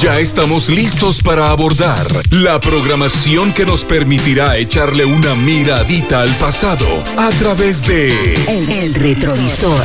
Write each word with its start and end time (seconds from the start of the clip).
Ya 0.00 0.18
estamos 0.18 0.70
listos 0.70 1.22
para 1.22 1.50
abordar 1.50 2.06
la 2.30 2.58
programación 2.58 3.52
que 3.52 3.66
nos 3.66 3.84
permitirá 3.84 4.56
echarle 4.56 5.04
una 5.04 5.34
miradita 5.34 6.22
al 6.22 6.30
pasado 6.36 7.04
a 7.18 7.28
través 7.38 7.86
de 7.86 8.32
El, 8.48 8.94
retrovisor. 8.94 9.84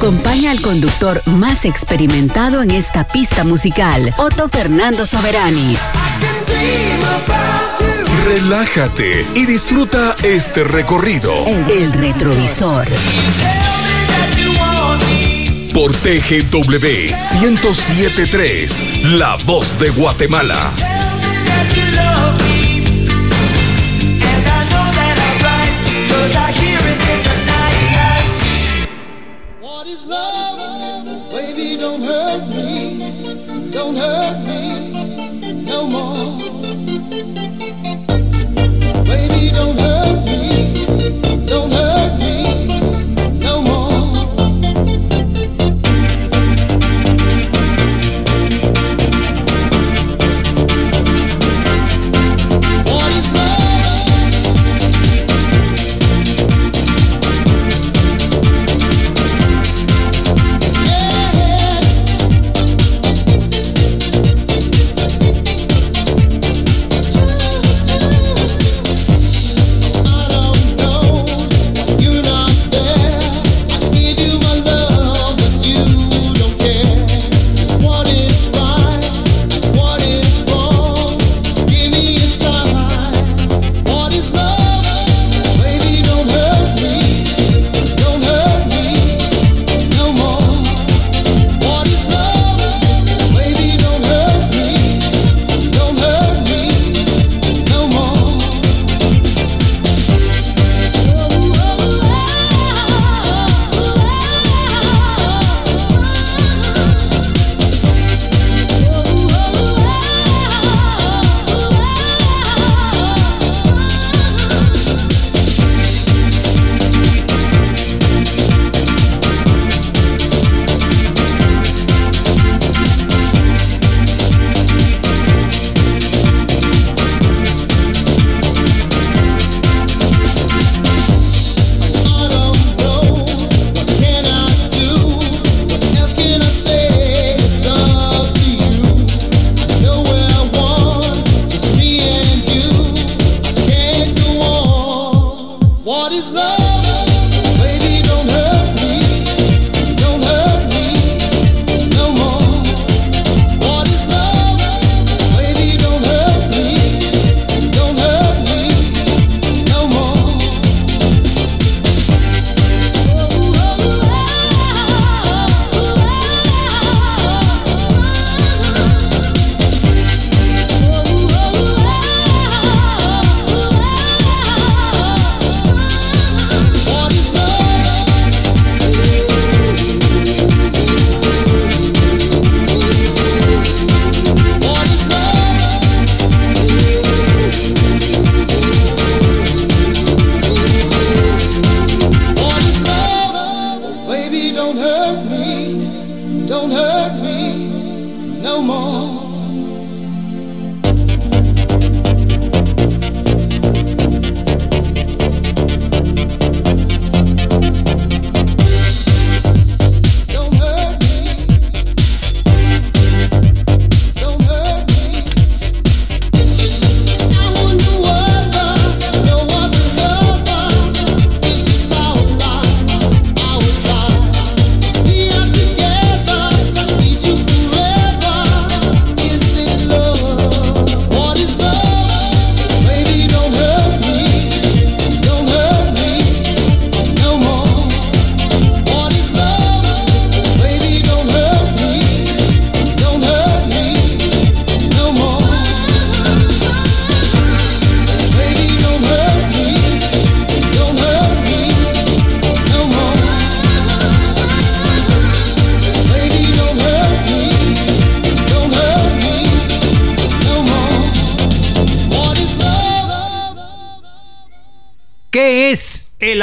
Acompaña 0.00 0.50
al 0.50 0.62
conductor 0.62 1.20
más 1.26 1.66
experimentado 1.66 2.62
en 2.62 2.70
esta 2.70 3.06
pista 3.06 3.44
musical, 3.44 4.14
Otto 4.16 4.48
Fernando 4.48 5.04
Soberanis. 5.04 5.78
Relájate 8.24 9.26
y 9.34 9.44
disfruta 9.44 10.16
este 10.22 10.64
recorrido. 10.64 11.34
El 11.68 11.92
retrovisor 11.92 12.88
por 15.74 15.92
TGW 15.92 17.14
1073, 17.42 19.04
La 19.04 19.36
Voz 19.44 19.78
de 19.78 19.90
Guatemala. 19.90 20.99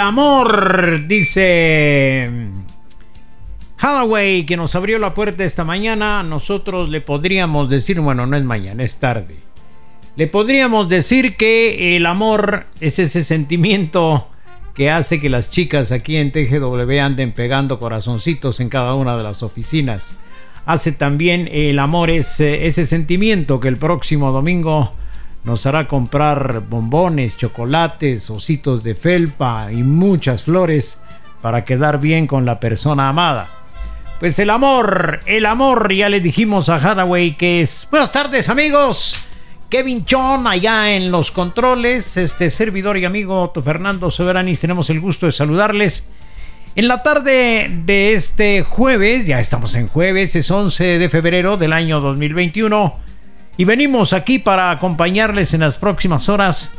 Amor, 0.08 1.06
dice 1.06 2.30
Hathaway, 3.78 4.46
que 4.46 4.56
nos 4.56 4.74
abrió 4.76 4.98
la 5.00 5.14
puerta 5.14 5.44
esta 5.44 5.64
mañana. 5.66 6.24
Nosotros 6.24 6.90
le 6.90 7.02
podríamos 7.02 7.70
decir, 7.70 8.00
bueno, 8.00 8.26
no 8.26 8.38
es 8.38 8.44
mañana, 8.44 8.84
es 8.84 9.00
tarde. 9.00 9.36
Le 10.16 10.28
podríamos 10.28 10.88
decir 10.88 11.36
que 11.36 11.96
el 11.96 12.06
amor 12.06 12.68
es 12.80 13.00
ese 13.00 13.22
sentimiento 13.22 14.30
que 14.74 14.90
hace 14.90 15.20
que 15.20 15.30
las 15.30 15.52
chicas 15.52 15.92
aquí 15.92 16.16
en 16.16 16.32
TGW 16.32 17.00
anden 17.02 17.34
pegando 17.34 17.78
corazoncitos 17.78 18.60
en 18.60 18.70
cada 18.70 18.96
una 18.96 19.18
de 19.18 19.24
las 19.24 19.44
oficinas. 19.44 20.20
Hace 20.66 20.94
también 20.94 21.50
el 21.52 21.80
amor 21.80 22.10
ese, 22.10 22.66
ese 22.66 22.86
sentimiento 22.86 23.60
que 23.60 23.68
el 23.68 23.78
próximo 23.78 24.32
domingo 24.32 24.94
nos 25.48 25.66
hará 25.66 25.88
comprar 25.88 26.64
bombones, 26.68 27.38
chocolates, 27.38 28.30
ositos 28.30 28.84
de 28.84 28.96
felpa 28.96 29.72
y 29.72 29.78
muchas 29.78 30.44
flores 30.44 31.02
para 31.42 31.64
quedar 31.64 32.02
bien 32.02 32.28
con 32.28 32.46
la 32.46 32.60
persona 32.60 33.08
amada. 33.08 33.48
Pues 34.20 34.38
el 34.40 34.50
amor, 34.50 35.22
el 35.26 35.46
amor, 35.46 35.94
ya 35.94 36.10
le 36.10 36.20
dijimos 36.20 36.68
a 36.68 36.76
Hathaway 36.76 37.38
que 37.38 37.62
es... 37.62 37.88
Buenas 37.90 38.12
tardes 38.12 38.50
amigos. 38.50 39.16
Kevin 39.70 40.04
Chon 40.04 40.48
allá 40.48 40.94
en 40.94 41.12
los 41.12 41.32
controles, 41.32 42.18
este 42.18 42.50
servidor 42.50 42.98
y 42.98 43.06
amigo 43.06 43.54
Fernando 43.64 44.12
Soberanis, 44.12 44.60
tenemos 44.60 44.90
el 44.90 45.00
gusto 45.00 45.28
de 45.28 45.32
saludarles. 45.32 46.10
En 46.76 46.90
la 46.90 47.04
tarde 47.04 47.72
de 47.86 48.12
este 48.12 48.64
jueves, 48.64 49.26
ya 49.28 49.40
estamos 49.40 49.76
en 49.76 49.88
jueves, 49.88 50.36
es 50.36 50.52
11 50.52 51.00
de 51.00 51.08
febrero 51.08 51.56
del 51.56 51.72
año 51.72 52.02
2021, 52.02 53.08
y 53.58 53.66
venimos 53.66 54.14
aquí 54.14 54.40
para 54.40 54.72
acompañarles 54.72 55.54
en 55.54 55.62
las 55.62 55.78
próximas 55.78 56.30
horas 56.30 56.72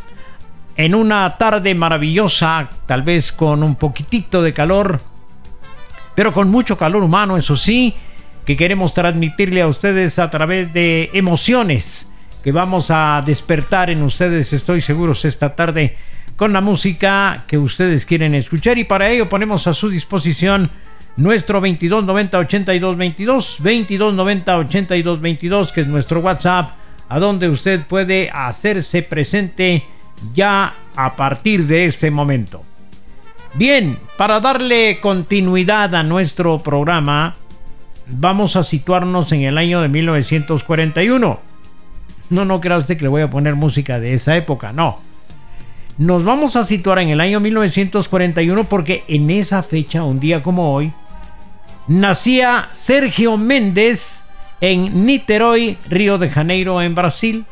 en 0.76 0.94
una 0.94 1.36
tarde 1.36 1.74
maravillosa, 1.74 2.70
tal 2.86 3.02
vez 3.02 3.32
con 3.32 3.64
un 3.64 3.74
poquitito 3.74 4.42
de 4.42 4.52
calor, 4.52 5.00
pero 6.14 6.32
con 6.32 6.50
mucho 6.50 6.78
calor 6.78 7.02
humano, 7.02 7.36
eso 7.36 7.56
sí, 7.56 7.94
que 8.46 8.56
queremos 8.56 8.94
transmitirle 8.94 9.60
a 9.60 9.66
ustedes 9.66 10.18
a 10.20 10.30
través 10.30 10.72
de 10.72 11.10
emociones 11.12 12.10
que 12.42 12.52
vamos 12.52 12.90
a 12.90 13.22
despertar 13.26 13.90
en 13.90 14.02
ustedes, 14.02 14.52
estoy 14.52 14.80
seguro, 14.80 15.12
esta 15.12 15.54
tarde 15.56 15.96
con 16.36 16.52
la 16.52 16.60
música 16.60 17.44
que 17.48 17.58
ustedes 17.58 18.06
quieren 18.06 18.34
escuchar. 18.34 18.78
Y 18.78 18.84
para 18.84 19.10
ello 19.10 19.28
ponemos 19.28 19.66
a 19.66 19.74
su 19.74 19.90
disposición 19.90 20.70
nuestro 21.18 21.60
2290 21.60 22.38
82 22.38 22.96
22 22.96 23.56
2290 23.58 24.58
82 24.58 25.20
22 25.20 25.72
que 25.72 25.80
es 25.80 25.86
nuestro 25.88 26.20
WhatsApp 26.20 26.70
a 27.08 27.18
donde 27.18 27.48
usted 27.48 27.84
puede 27.86 28.30
hacerse 28.30 29.02
presente 29.02 29.84
ya 30.32 30.74
a 30.94 31.16
partir 31.16 31.66
de 31.66 31.86
este 31.86 32.10
momento. 32.10 32.62
Bien, 33.54 33.98
para 34.16 34.40
darle 34.40 35.00
continuidad 35.00 35.94
a 35.94 36.02
nuestro 36.02 36.58
programa, 36.58 37.34
vamos 38.06 38.56
a 38.56 38.62
situarnos 38.62 39.32
en 39.32 39.42
el 39.42 39.58
año 39.58 39.80
de 39.80 39.88
1941. 39.88 41.40
No, 42.30 42.44
no 42.44 42.60
crea 42.60 42.78
usted 42.78 42.96
que 42.96 43.04
le 43.04 43.08
voy 43.08 43.22
a 43.22 43.30
poner 43.30 43.56
música 43.56 43.98
de 43.98 44.14
esa 44.14 44.36
época, 44.36 44.72
no. 44.72 44.98
Nos 45.96 46.22
vamos 46.22 46.54
a 46.54 46.64
situar 46.64 47.00
en 47.00 47.08
el 47.08 47.20
año 47.20 47.40
1941 47.40 48.68
porque 48.68 49.02
en 49.08 49.30
esa 49.30 49.62
fecha, 49.62 50.04
un 50.04 50.20
día 50.20 50.42
como 50.42 50.74
hoy, 50.74 50.92
nacía 51.88 52.68
Sergio 52.74 53.36
Méndez 53.36 54.22
en 54.60 55.06
Niterói, 55.06 55.78
Río 55.88 56.18
de 56.18 56.28
Janeiro, 56.28 56.82
en 56.82 56.94
Brasil. 56.94 57.44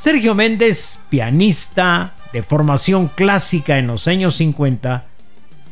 Sergio 0.00 0.34
Méndez, 0.34 0.98
pianista, 1.10 2.12
de 2.32 2.42
formación 2.42 3.08
clásica 3.08 3.78
en 3.78 3.88
los 3.88 4.08
años 4.08 4.36
50, 4.36 5.04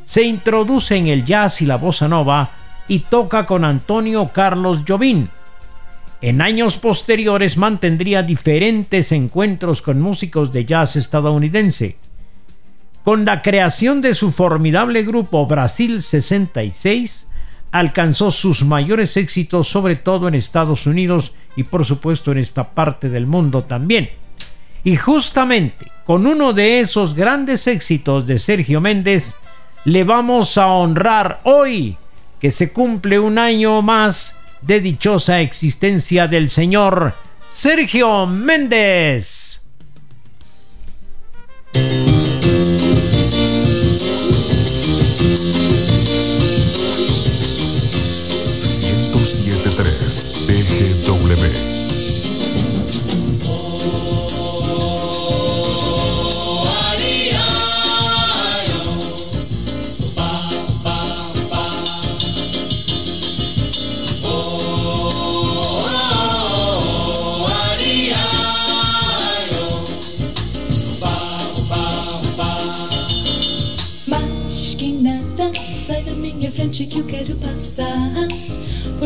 se 0.05 0.23
introduce 0.23 0.97
en 0.97 1.07
el 1.07 1.25
jazz 1.25 1.63
y 1.63 1.67
la 1.67 1.77
bossa 1.77 2.09
nova 2.09 2.51
y 2.89 3.01
toca 3.01 3.47
con 3.47 3.65
Antonio 3.65 4.31
Carlos 4.33 4.81
Jobim. 4.87 5.29
En 6.21 6.41
años 6.41 6.79
posteriores 6.79 7.57
mantendría 7.57 8.23
diferentes 8.23 9.13
encuentros 9.13 9.83
con 9.83 10.01
músicos 10.01 10.53
de 10.53 10.65
jazz 10.65 10.97
estadounidense. 10.97 11.97
Con 13.05 13.25
la 13.25 13.41
creación 13.41 14.03
de 14.03 14.15
su 14.15 14.33
formidable 14.33 15.05
grupo 15.05 15.47
Brasil 15.47 16.03
66, 16.03 17.28
alcanzó 17.71 18.31
sus 18.31 18.65
mayores 18.65 19.17
éxitos 19.17 19.69
sobre 19.69 19.97
todo 19.97 20.29
en 20.29 20.35
Estados 20.35 20.87
Unidos 20.87 21.33
y 21.57 21.65
por 21.65 21.85
supuesto 21.85 22.33
en 22.33 22.39
esta 22.39 22.71
parte 22.71 23.09
del 23.09 23.27
mundo 23.27 23.63
también. 23.63 24.11
Y 24.85 24.97
justamente 24.97 25.87
con 26.05 26.27
uno 26.27 26.53
de 26.53 26.81
esos 26.81 27.15
grandes 27.15 27.67
éxitos 27.67 28.27
de 28.27 28.39
Sergio 28.39 28.81
Méndez, 28.81 29.35
le 29.85 30.05
vamos 30.05 30.57
a 30.57 30.69
honrar 30.69 31.41
hoy 31.45 31.97
que 32.41 32.51
se 32.51 32.73
cumple 32.73 33.19
un 33.19 33.39
año 33.39 33.83
más 33.83 34.35
de 34.63 34.81
dichosa 34.81 35.41
existencia 35.41 36.27
del 36.29 36.51
señor 36.51 37.15
Sergio 37.51 38.27
Méndez. 38.27 39.61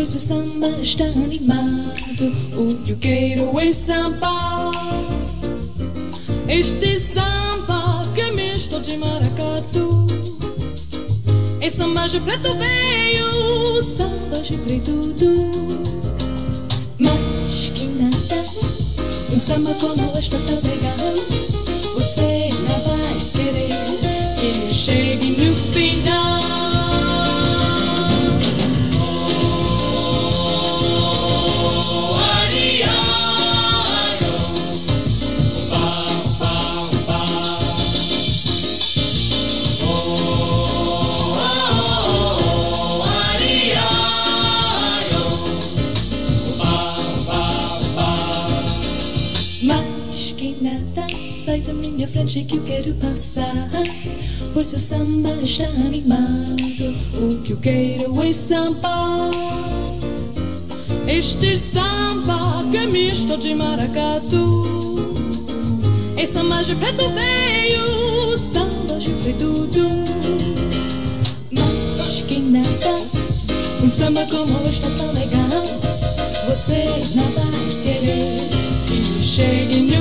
Pois 0.02 0.14
o 0.16 0.18
samba 0.18 0.68
está 0.82 1.04
animado, 1.04 2.32
o 2.56 2.74
que 2.78 2.90
eu 2.90 2.96
quero 2.96 3.60
é 3.60 3.72
samba. 3.72 4.72
Este 6.48 6.98
samba 6.98 8.04
que 8.12 8.22
é 8.22 8.32
misto 8.32 8.80
de 8.80 8.96
maracatu. 8.96 10.08
É 11.60 11.70
samba 11.70 12.08
de 12.08 12.18
preto 12.18 12.52
veio, 12.58 13.80
samba 13.80 14.40
de 14.40 14.56
preto 14.56 14.90
do. 14.90 15.52
Mas 16.98 17.70
que 17.72 17.86
nada, 17.86 18.42
um 19.32 19.40
samba 19.40 19.72
como 19.74 20.18
este 20.18 20.36
tão 20.36 20.56
legal. 20.68 21.14
Você 21.94 22.50
não 22.66 22.80
vai 22.88 23.18
querer 23.34 24.34
que 24.40 24.74
chegue 24.74 25.30
no 25.40 25.54
final. 25.72 26.61
Que 52.24 52.56
eu 52.56 52.62
quero 52.62 52.94
passar. 52.94 53.68
Pois 54.54 54.68
seu 54.68 54.78
samba 54.78 55.30
está 55.42 55.64
animado. 55.64 56.56
O 57.20 57.42
que 57.42 57.52
eu 57.52 57.56
quero 57.56 58.22
é 58.22 58.32
samba. 58.32 59.30
Este 61.08 61.58
samba 61.58 62.64
que 62.70 62.76
é 62.76 62.86
misto 62.86 63.36
de 63.38 63.54
maracatu. 63.54 65.14
É 66.16 66.24
samba 66.24 66.62
de 66.62 66.76
preto 66.76 67.10
veio, 67.10 68.38
samba 68.38 68.98
de 69.00 69.10
preto 69.10 69.68
Mas 71.50 72.22
que 72.28 72.38
nada, 72.38 73.00
um 73.82 73.90
samba 73.90 74.24
como 74.30 74.68
este 74.68 74.86
é 74.86 74.90
tão 74.90 75.12
legal. 75.12 75.64
Você 76.48 76.84
não 77.16 77.24
vai 77.32 77.68
querer 77.82 78.36
que 78.86 79.22
chegue 79.22 79.91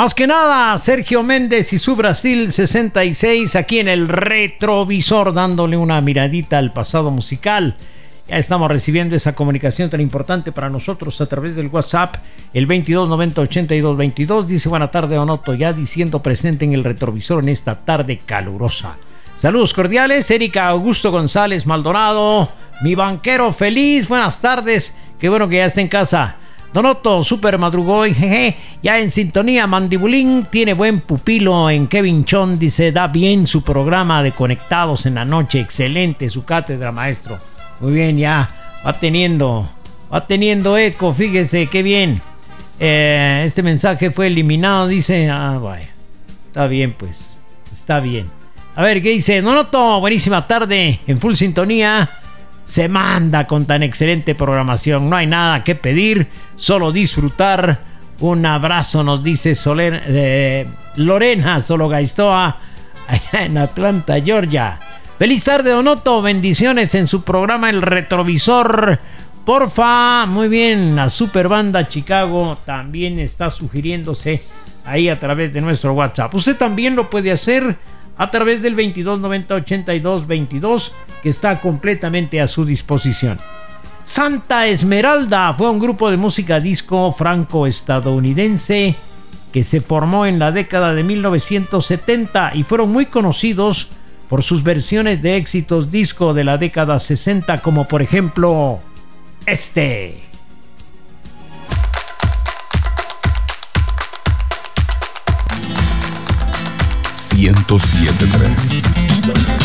Más 0.00 0.14
que 0.14 0.26
nada, 0.26 0.78
Sergio 0.78 1.22
Méndez 1.22 1.74
y 1.74 1.78
su 1.78 1.94
Brasil 1.94 2.50
66 2.50 3.54
aquí 3.54 3.80
en 3.80 3.88
el 3.88 4.08
retrovisor 4.08 5.34
dándole 5.34 5.76
una 5.76 6.00
miradita 6.00 6.56
al 6.56 6.72
pasado 6.72 7.10
musical. 7.10 7.76
Ya 8.26 8.38
estamos 8.38 8.70
recibiendo 8.70 9.14
esa 9.14 9.34
comunicación 9.34 9.90
tan 9.90 10.00
importante 10.00 10.52
para 10.52 10.70
nosotros 10.70 11.20
a 11.20 11.26
través 11.26 11.54
del 11.54 11.66
WhatsApp, 11.66 12.14
el 12.54 12.66
2290-8222. 12.66 14.44
Dice 14.44 14.70
buena 14.70 14.90
tarde, 14.90 15.18
Onoto, 15.18 15.52
ya 15.52 15.74
diciendo 15.74 16.22
presente 16.22 16.64
en 16.64 16.72
el 16.72 16.82
retrovisor 16.82 17.42
en 17.42 17.50
esta 17.50 17.84
tarde 17.84 18.22
calurosa. 18.24 18.96
Saludos 19.36 19.74
cordiales, 19.74 20.30
Erika 20.30 20.68
Augusto 20.68 21.10
González 21.10 21.66
Maldonado, 21.66 22.48
mi 22.80 22.94
banquero 22.94 23.52
feliz, 23.52 24.08
buenas 24.08 24.40
tardes, 24.40 24.94
qué 25.18 25.28
bueno 25.28 25.46
que 25.46 25.56
ya 25.56 25.66
está 25.66 25.82
en 25.82 25.88
casa. 25.88 26.36
Donoto, 26.72 27.24
super 27.24 27.58
madrugoy, 27.58 28.14
jeje, 28.14 28.56
ya 28.80 29.00
en 29.00 29.10
sintonía, 29.10 29.66
Mandibulín 29.66 30.46
tiene 30.48 30.72
buen 30.72 31.00
pupilo 31.00 31.68
en 31.68 31.88
Kevin 31.88 32.24
Chon, 32.24 32.60
dice, 32.60 32.92
da 32.92 33.08
bien 33.08 33.48
su 33.48 33.64
programa 33.64 34.22
de 34.22 34.30
Conectados 34.30 35.04
en 35.06 35.16
la 35.16 35.24
noche, 35.24 35.58
excelente 35.58 36.30
su 36.30 36.44
cátedra, 36.44 36.92
maestro. 36.92 37.38
Muy 37.80 37.92
bien, 37.92 38.18
ya 38.18 38.48
va 38.86 38.92
teniendo, 38.92 39.68
va 40.12 40.24
teniendo 40.28 40.78
eco, 40.78 41.12
fíjese, 41.12 41.66
qué 41.66 41.82
bien. 41.82 42.22
Eh, 42.78 43.42
este 43.44 43.64
mensaje 43.64 44.12
fue 44.12 44.28
eliminado, 44.28 44.86
dice, 44.86 45.28
ah, 45.28 45.58
vaya, 45.60 45.88
está 46.46 46.68
bien 46.68 46.94
pues, 46.96 47.36
está 47.72 47.98
bien. 47.98 48.30
A 48.76 48.84
ver, 48.84 49.02
¿qué 49.02 49.10
dice? 49.10 49.40
Donoto, 49.40 49.98
buenísima 49.98 50.46
tarde, 50.46 51.00
en 51.04 51.18
full 51.18 51.34
sintonía 51.34 52.08
se 52.70 52.86
manda 52.88 53.48
con 53.48 53.66
tan 53.66 53.82
excelente 53.82 54.36
programación. 54.36 55.10
No 55.10 55.16
hay 55.16 55.26
nada 55.26 55.64
que 55.64 55.74
pedir, 55.74 56.28
solo 56.54 56.92
disfrutar. 56.92 57.80
Un 58.20 58.46
abrazo, 58.46 59.02
nos 59.02 59.24
dice 59.24 59.56
Soler, 59.56 60.00
eh, 60.06 60.68
Lorena 60.94 61.60
Solo 61.62 61.88
Gaistoa, 61.88 62.58
allá 63.08 63.44
en 63.44 63.58
Atlanta, 63.58 64.20
Georgia. 64.20 64.78
Feliz 65.18 65.42
tarde, 65.42 65.70
Donoto. 65.72 66.22
Bendiciones 66.22 66.94
en 66.94 67.08
su 67.08 67.22
programa 67.22 67.70
El 67.70 67.82
Retrovisor. 67.82 69.00
Porfa, 69.44 70.26
muy 70.26 70.46
bien. 70.46 70.94
La 70.94 71.10
super 71.10 71.48
banda 71.48 71.88
Chicago 71.88 72.56
también 72.64 73.18
está 73.18 73.50
sugiriéndose 73.50 74.40
ahí 74.84 75.08
a 75.08 75.18
través 75.18 75.52
de 75.52 75.60
nuestro 75.60 75.92
WhatsApp. 75.94 76.32
Usted 76.32 76.56
también 76.56 76.94
lo 76.94 77.10
puede 77.10 77.32
hacer 77.32 77.76
a 78.20 78.30
través 78.30 78.60
del 78.60 78.76
22908222 78.76 80.92
que 81.22 81.30
está 81.30 81.58
completamente 81.58 82.42
a 82.42 82.46
su 82.46 82.66
disposición. 82.66 83.38
Santa 84.04 84.66
Esmeralda 84.66 85.54
fue 85.54 85.70
un 85.70 85.78
grupo 85.78 86.10
de 86.10 86.18
música 86.18 86.60
disco 86.60 87.14
franco-estadounidense 87.16 88.94
que 89.52 89.64
se 89.64 89.80
formó 89.80 90.26
en 90.26 90.38
la 90.38 90.52
década 90.52 90.92
de 90.92 91.02
1970 91.02 92.52
y 92.54 92.62
fueron 92.62 92.92
muy 92.92 93.06
conocidos 93.06 93.88
por 94.28 94.42
sus 94.42 94.62
versiones 94.62 95.22
de 95.22 95.36
éxitos 95.36 95.90
disco 95.90 96.34
de 96.34 96.44
la 96.44 96.58
década 96.58 97.00
60 97.00 97.62
como 97.62 97.88
por 97.88 98.02
ejemplo 98.02 98.80
este. 99.46 100.29
1073. 107.40 109.59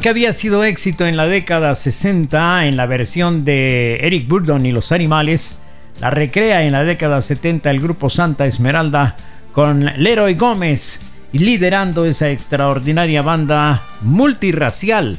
Que 0.00 0.08
había 0.08 0.32
sido 0.32 0.64
éxito 0.64 1.06
en 1.06 1.16
la 1.16 1.26
década 1.26 1.74
60 1.74 2.66
en 2.66 2.76
la 2.76 2.86
versión 2.86 3.44
de 3.44 3.96
Eric 3.96 4.28
Burdon 4.28 4.66
y 4.66 4.72
los 4.72 4.92
animales, 4.92 5.58
la 6.00 6.10
recrea 6.10 6.62
en 6.62 6.72
la 6.72 6.84
década 6.84 7.20
70 7.20 7.70
el 7.70 7.80
grupo 7.80 8.10
Santa 8.10 8.46
Esmeralda 8.46 9.16
con 9.52 9.84
Leroy 9.96 10.34
Gómez 10.34 11.00
y 11.32 11.38
liderando 11.38 12.04
esa 12.04 12.30
extraordinaria 12.30 13.22
banda 13.22 13.82
multirracial. 14.02 15.16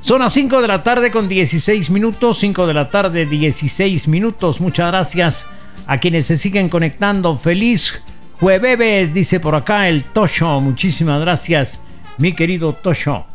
Son 0.00 0.20
las 0.20 0.32
5 0.32 0.60
de 0.62 0.68
la 0.68 0.82
tarde 0.82 1.10
con 1.10 1.28
16 1.28 1.90
minutos, 1.90 2.38
5 2.38 2.66
de 2.66 2.74
la 2.74 2.90
tarde 2.90 3.26
16 3.26 4.08
minutos. 4.08 4.60
Muchas 4.60 4.90
gracias 4.90 5.46
a 5.86 5.98
quienes 5.98 6.26
se 6.26 6.36
siguen 6.36 6.68
conectando. 6.68 7.36
Feliz 7.36 8.02
jueves, 8.38 9.14
dice 9.14 9.40
por 9.40 9.54
acá 9.54 9.88
el 9.88 10.04
Tosho. 10.04 10.60
Muchísimas 10.60 11.20
gracias, 11.20 11.82
mi 12.18 12.32
querido 12.32 12.72
Tosho. 12.72 13.31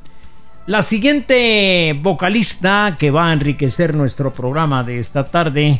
La 0.67 0.81
siguiente 0.81 1.97
vocalista 2.03 2.97
que 2.99 3.09
va 3.09 3.29
a 3.29 3.33
enriquecer 3.33 3.95
nuestro 3.95 4.33
programa 4.33 4.83
de 4.83 4.99
esta 4.99 5.23
tarde 5.23 5.79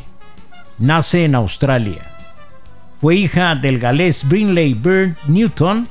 nace 0.80 1.26
en 1.26 1.36
Australia. 1.36 2.04
Fue 3.02 3.18
hija 3.18 3.56
del 3.56 3.80
galés 3.80 4.26
Brinley 4.26 4.74
Bird 4.76 5.18
Newton. 5.28 5.86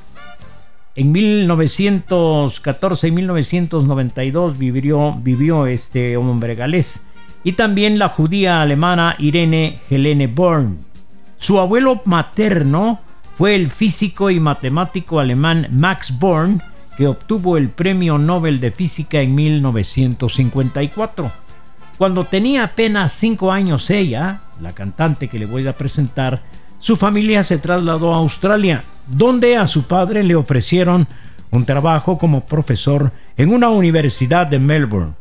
En 0.94 1.12
1914 1.12 3.08
y 3.08 3.10
1992 3.10 4.56
vivió, 4.56 5.12
vivió 5.12 5.66
este 5.66 6.16
hombre 6.16 6.54
galés. 6.54 7.02
Y 7.44 7.52
también 7.52 7.98
la 7.98 8.08
judía 8.08 8.62
alemana 8.62 9.14
Irene 9.18 9.78
Helene 9.90 10.26
Born. 10.26 10.78
Su 11.36 11.60
abuelo 11.60 12.00
materno 12.06 13.00
fue 13.36 13.56
el 13.56 13.70
físico 13.70 14.30
y 14.30 14.40
matemático 14.40 15.20
alemán 15.20 15.68
Max 15.70 16.18
Born, 16.18 16.62
que 16.96 17.06
obtuvo 17.06 17.56
el 17.56 17.68
Premio 17.68 18.18
Nobel 18.18 18.60
de 18.60 18.72
Física 18.72 19.20
en 19.20 19.34
1954. 19.34 21.30
Cuando 21.98 22.24
tenía 22.24 22.64
apenas 22.64 23.12
5 23.12 23.52
años 23.52 23.90
ella, 23.90 24.40
la 24.60 24.72
cantante 24.72 25.28
que 25.28 25.38
le 25.38 25.46
voy 25.46 25.66
a 25.66 25.76
presentar, 25.76 26.42
su 26.78 26.96
familia 26.96 27.42
se 27.42 27.58
trasladó 27.58 28.14
a 28.14 28.18
Australia, 28.18 28.82
donde 29.06 29.56
a 29.56 29.66
su 29.66 29.84
padre 29.84 30.22
le 30.22 30.34
ofrecieron 30.34 31.06
un 31.50 31.64
trabajo 31.64 32.18
como 32.18 32.44
profesor 32.44 33.12
en 33.36 33.52
una 33.52 33.70
universidad 33.70 34.46
de 34.46 34.58
Melbourne. 34.58 35.14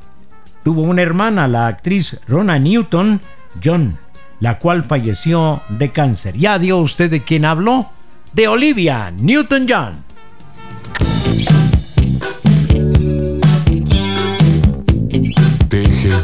Tuvo 0.64 0.82
una 0.82 1.02
hermana, 1.02 1.48
la 1.48 1.68
actriz 1.68 2.20
Rona 2.28 2.60
Newton 2.60 3.22
John, 3.64 3.98
la 4.40 4.60
cual 4.60 4.84
falleció 4.84 5.62
de 5.70 5.92
cáncer. 5.92 6.38
¿Ya 6.38 6.60
dio 6.60 6.80
usted 6.80 7.10
de 7.10 7.24
quién 7.24 7.46
habló? 7.46 7.90
De 8.34 8.48
Olivia 8.48 9.12
Newton 9.12 9.66
John. 9.70 10.04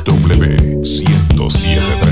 W107 0.06 2.11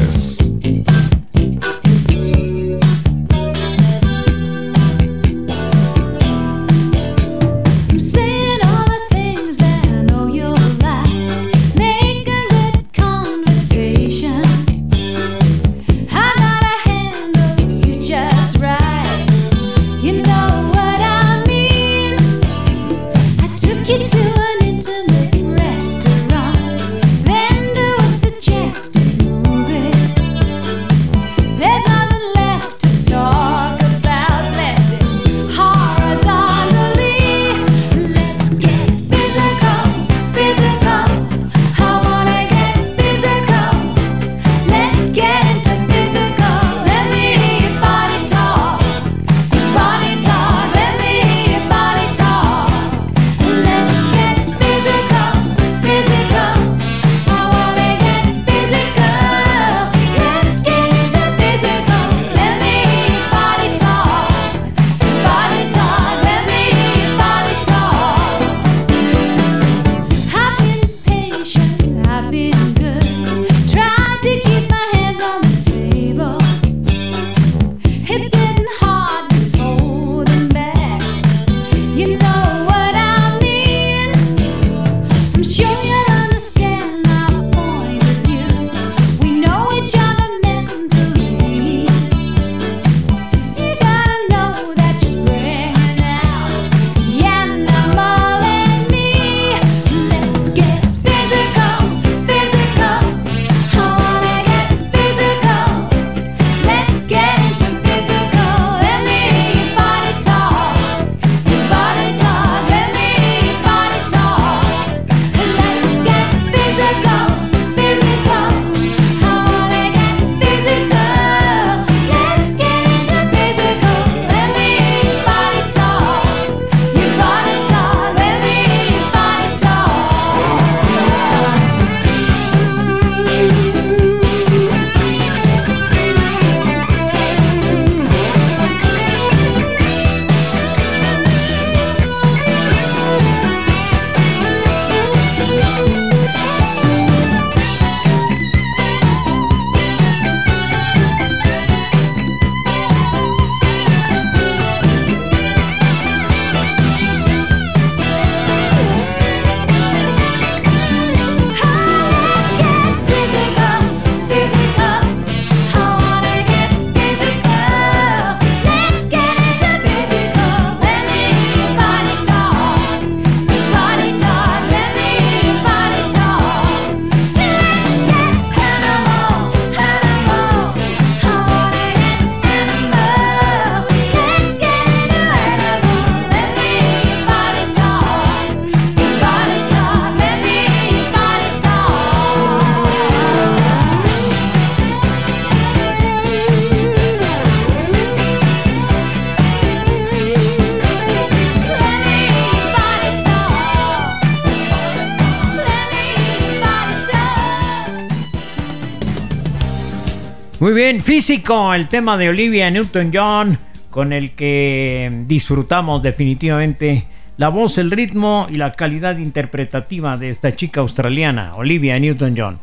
Muy 210.69 210.81
bien, 210.83 211.01
físico, 211.01 211.73
el 211.73 211.87
tema 211.87 212.15
de 212.15 212.29
Olivia 212.29 212.69
Newton-John, 212.69 213.57
con 213.89 214.13
el 214.13 214.35
que 214.35 215.23
disfrutamos 215.25 216.03
definitivamente 216.03 217.07
la 217.37 217.49
voz, 217.49 217.79
el 217.79 217.89
ritmo 217.89 218.45
y 218.51 218.57
la 218.57 218.73
calidad 218.73 219.17
interpretativa 219.17 220.15
de 220.15 220.29
esta 220.29 220.55
chica 220.55 220.81
australiana, 220.81 221.55
Olivia 221.55 221.97
Newton-John. 221.97 222.59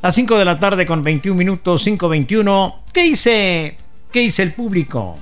A 0.00 0.10
5 0.10 0.38
de 0.38 0.44
la 0.46 0.58
tarde 0.58 0.86
con 0.86 1.02
21 1.02 1.36
minutos, 1.36 1.86
5.21. 1.86 2.76
¿Qué 2.94 3.02
dice, 3.02 3.76
¿Qué 4.10 4.20
dice 4.20 4.42
el 4.42 4.54
público? 4.54 5.14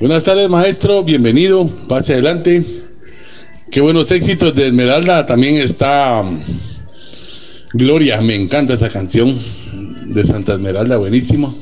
Buenas 0.00 0.24
tardes, 0.24 0.48
maestro. 0.48 1.04
Bienvenido. 1.04 1.70
Pase 1.88 2.14
adelante. 2.14 2.64
Qué 3.70 3.80
buenos 3.80 4.10
éxitos 4.10 4.52
de 4.52 4.66
Esmeralda. 4.66 5.26
También 5.26 5.58
está 5.58 6.22
um, 6.22 6.40
Gloria. 7.72 8.20
Me 8.20 8.34
encanta 8.34 8.74
esa 8.74 8.90
canción 8.90 9.38
de 10.04 10.24
Santa 10.24 10.54
Esmeralda. 10.54 10.96
Buenísimo. 10.96 11.56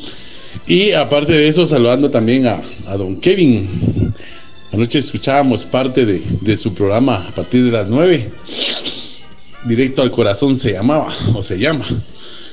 Y 0.66 0.92
aparte 0.92 1.32
de 1.32 1.48
eso, 1.48 1.66
saludando 1.66 2.10
también 2.10 2.46
a, 2.46 2.60
a 2.86 2.96
don 2.96 3.20
Kevin. 3.20 4.12
Anoche 4.72 4.98
escuchábamos 4.98 5.64
parte 5.64 6.06
de, 6.06 6.22
de, 6.40 6.56
su 6.56 6.72
programa 6.74 7.26
a 7.28 7.30
partir 7.32 7.64
de 7.64 7.72
las 7.72 7.88
9. 7.88 8.30
Directo 9.64 10.02
al 10.02 10.10
corazón 10.10 10.58
se 10.58 10.72
llamaba 10.72 11.12
o 11.34 11.42
se 11.42 11.58
llama. 11.58 11.84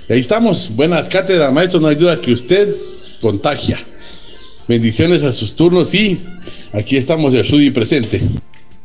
Y 0.07 0.13
ahí 0.13 0.19
estamos. 0.19 0.75
Buenas 0.75 1.07
cátedras, 1.07 1.51
maestro. 1.53 1.79
No 1.79 1.87
hay 1.87 1.95
duda 1.95 2.19
que 2.19 2.33
usted 2.33 2.75
contagia. 3.21 3.77
Bendiciones 4.67 5.23
a 5.23 5.31
sus 5.31 5.55
turnos 5.55 5.93
y 5.93 6.21
aquí 6.73 6.97
estamos 6.97 7.33
el 7.33 7.47
Rudy 7.47 7.71
presente. 7.71 8.21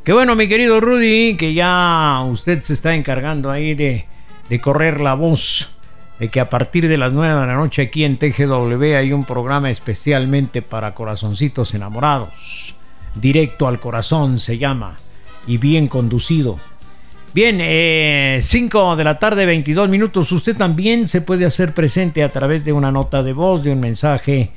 Qué 0.03 0.12
bueno, 0.12 0.35
mi 0.35 0.49
querido 0.49 0.81
Rudy, 0.81 1.37
que 1.37 1.55
ya 1.55 2.25
usted 2.31 2.62
se 2.62 2.73
está 2.73 2.95
encargando 2.95 3.51
ahí 3.51 3.75
de, 3.75 4.07
de 4.49 4.61
correr 4.61 5.01
la 5.01 5.14
voz 5.14 5.73
de 6.18 6.29
que 6.29 6.40
a 6.40 6.48
partir 6.48 6.88
de 6.88 6.96
las 6.96 7.12
9 7.12 7.40
de 7.40 7.46
la 7.46 7.55
noche 7.55 7.83
aquí 7.83 8.05
en 8.05 8.16
TGW 8.16 8.96
hay 8.96 9.12
un 9.12 9.24
programa 9.24 9.70
especialmente 9.70 10.62
para 10.62 10.94
corazoncitos 10.94 11.74
enamorados. 11.74 12.77
Directo 13.14 13.68
al 13.68 13.81
corazón 13.81 14.38
se 14.38 14.59
llama 14.59 14.96
y 15.46 15.59
bien 15.59 15.88
conducido. 15.88 16.59
Bien, 17.35 17.57
5 17.57 17.62
eh, 17.62 18.96
de 18.96 19.05
la 19.05 19.18
tarde, 19.18 19.44
22 19.44 19.88
minutos. 19.88 20.31
Usted 20.31 20.57
también 20.57 21.09
se 21.09 21.20
puede 21.20 21.44
hacer 21.44 21.74
presente 21.74 22.22
a 22.22 22.29
través 22.31 22.64
de 22.64 22.72
una 22.72 22.92
nota 22.92 23.24
de 23.24 23.33
voz, 23.33 23.64
de 23.64 23.72
un 23.72 23.81
mensaje 23.81 24.53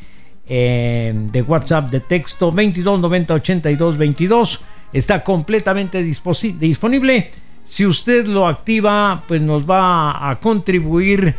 eh, 0.48 1.12
de 1.16 1.42
WhatsApp 1.42 1.90
de 1.90 2.02
texto 2.02 2.52
22 2.52 3.00
90 3.00 3.34
82 3.34 3.98
22. 3.98 4.62
Está 4.94 5.24
completamente 5.24 6.04
disponible 6.04 7.32
si 7.68 7.86
usted 7.86 8.26
lo 8.26 8.48
activa, 8.48 9.24
pues 9.28 9.42
nos 9.42 9.70
va 9.70 10.30
a 10.30 10.40
contribuir 10.40 11.36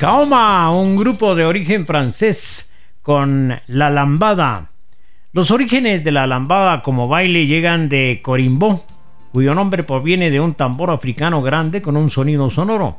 Kaoma, 0.00 0.72
un 0.72 0.96
grupo 0.96 1.34
de 1.34 1.44
origen 1.44 1.84
francés 1.84 2.72
con 3.02 3.60
la 3.66 3.90
lambada. 3.90 4.70
Los 5.34 5.50
orígenes 5.50 6.02
de 6.02 6.10
la 6.10 6.26
lambada 6.26 6.80
como 6.80 7.06
baile 7.06 7.46
llegan 7.46 7.90
de 7.90 8.20
corimbó, 8.22 8.82
cuyo 9.30 9.54
nombre 9.54 9.82
proviene 9.82 10.30
de 10.30 10.40
un 10.40 10.54
tambor 10.54 10.90
africano 10.90 11.42
grande 11.42 11.82
con 11.82 11.98
un 11.98 12.08
sonido 12.08 12.48
sonoro. 12.48 12.96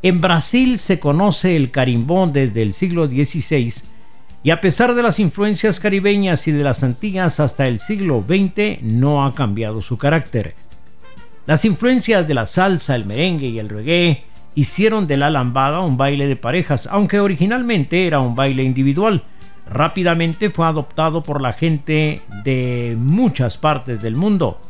En 0.00 0.22
Brasil 0.22 0.78
se 0.78 0.98
conoce 0.98 1.56
el 1.56 1.70
carimbó 1.70 2.26
desde 2.26 2.62
el 2.62 2.72
siglo 2.72 3.06
XVI 3.06 3.74
y 4.42 4.50
a 4.50 4.62
pesar 4.62 4.94
de 4.94 5.02
las 5.02 5.20
influencias 5.20 5.78
caribeñas 5.78 6.48
y 6.48 6.52
de 6.52 6.64
las 6.64 6.82
Antillas 6.82 7.38
hasta 7.38 7.66
el 7.66 7.80
siglo 7.80 8.24
XX 8.26 8.80
no 8.80 9.26
ha 9.26 9.34
cambiado 9.34 9.82
su 9.82 9.98
carácter. 9.98 10.54
Las 11.44 11.66
influencias 11.66 12.26
de 12.26 12.32
la 12.32 12.46
salsa, 12.46 12.94
el 12.94 13.04
merengue 13.04 13.48
y 13.48 13.58
el 13.58 13.68
reggae 13.68 14.24
hicieron 14.54 15.06
de 15.06 15.16
la 15.16 15.30
lambada 15.30 15.80
un 15.80 15.96
baile 15.96 16.26
de 16.26 16.36
parejas, 16.36 16.88
aunque 16.90 17.20
originalmente 17.20 18.06
era 18.06 18.20
un 18.20 18.34
baile 18.34 18.62
individual. 18.62 19.22
Rápidamente 19.68 20.50
fue 20.50 20.66
adoptado 20.66 21.22
por 21.22 21.40
la 21.40 21.52
gente 21.52 22.20
de 22.42 22.96
muchas 22.98 23.56
partes 23.58 24.02
del 24.02 24.16
mundo. 24.16 24.60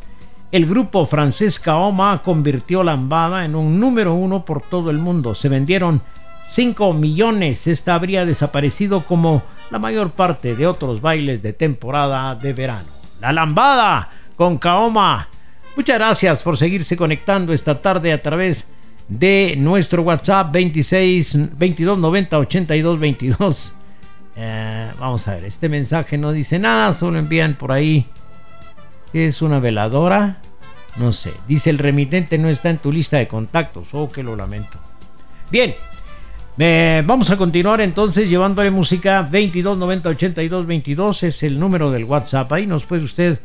El 0.53 0.67
grupo 0.67 1.05
francés 1.05 1.59
Kaoma 1.59 2.23
convirtió 2.23 2.85
lambada 2.85 3.45
en 3.45 3.57
un 3.57 3.81
número 3.81 4.15
uno 4.15 4.45
por 4.45 4.63
todo 4.63 4.91
el 4.91 4.99
mundo. 4.99 5.35
Se 5.35 5.49
vendieron 5.49 6.01
5 6.47 6.93
millones. 6.93 7.67
Esta 7.67 7.97
habría 7.97 8.25
desaparecido 8.25 9.01
como 9.01 9.43
la 9.71 9.81
mayor 9.81 10.11
parte 10.11 10.55
de 10.55 10.69
otros 10.69 11.01
bailes 11.01 11.43
de 11.43 11.55
temporada 11.55 12.37
de 12.37 12.53
verano. 12.53 12.89
La 13.21 13.33
lambada 13.33 14.11
con 14.37 14.59
Kaoma. 14.59 15.29
Muchas 15.77 15.99
gracias 15.99 16.43
por 16.45 16.57
seguirse 16.57 16.97
conectando 16.97 17.53
esta 17.53 17.83
tarde 17.83 18.13
a 18.13 18.23
través 18.23 18.65
de 19.09 19.55
nuestro 19.59 20.03
WhatsApp 20.03 20.53
26 20.53 21.57
22 21.59 21.99
90 21.99 22.39
82 22.39 22.99
22. 22.99 23.75
vamos 24.99 25.29
a 25.29 25.35
ver, 25.35 25.45
este 25.45 25.69
mensaje 25.69 26.19
no 26.19 26.33
dice 26.33 26.59
nada, 26.59 26.93
solo 26.93 27.19
envían 27.19 27.55
por 27.55 27.73
ahí. 27.73 28.07
¿Es 29.13 29.43
una 29.43 29.61
veladora? 29.61 30.41
No 30.97 31.13
sé. 31.13 31.33
Dice 31.47 31.71
el 31.71 31.79
remitente 31.79 32.39
no 32.39 32.49
está 32.49 32.71
en 32.71 32.79
tu 32.79 32.93
lista 32.93 33.17
de 33.19 33.29
contactos. 33.29 33.89
Oh, 33.93 34.09
que 34.09 34.23
lo 34.23 34.37
lamento. 34.37 34.79
Bien. 35.51 35.75
vamos 37.07 37.31
a 37.31 37.37
continuar 37.37 37.81
entonces 37.81 38.29
llevándole 38.29 38.71
música 38.71 39.23
22 39.23 39.79
90 39.79 40.09
82 40.09 40.67
22 40.67 41.23
es 41.25 41.43
el 41.43 41.61
número 41.61 41.91
del 41.91 42.05
WhatsApp. 42.05 42.53
Ahí 42.53 42.67
nos 42.67 42.85
puede 42.85 43.05
usted 43.05 43.39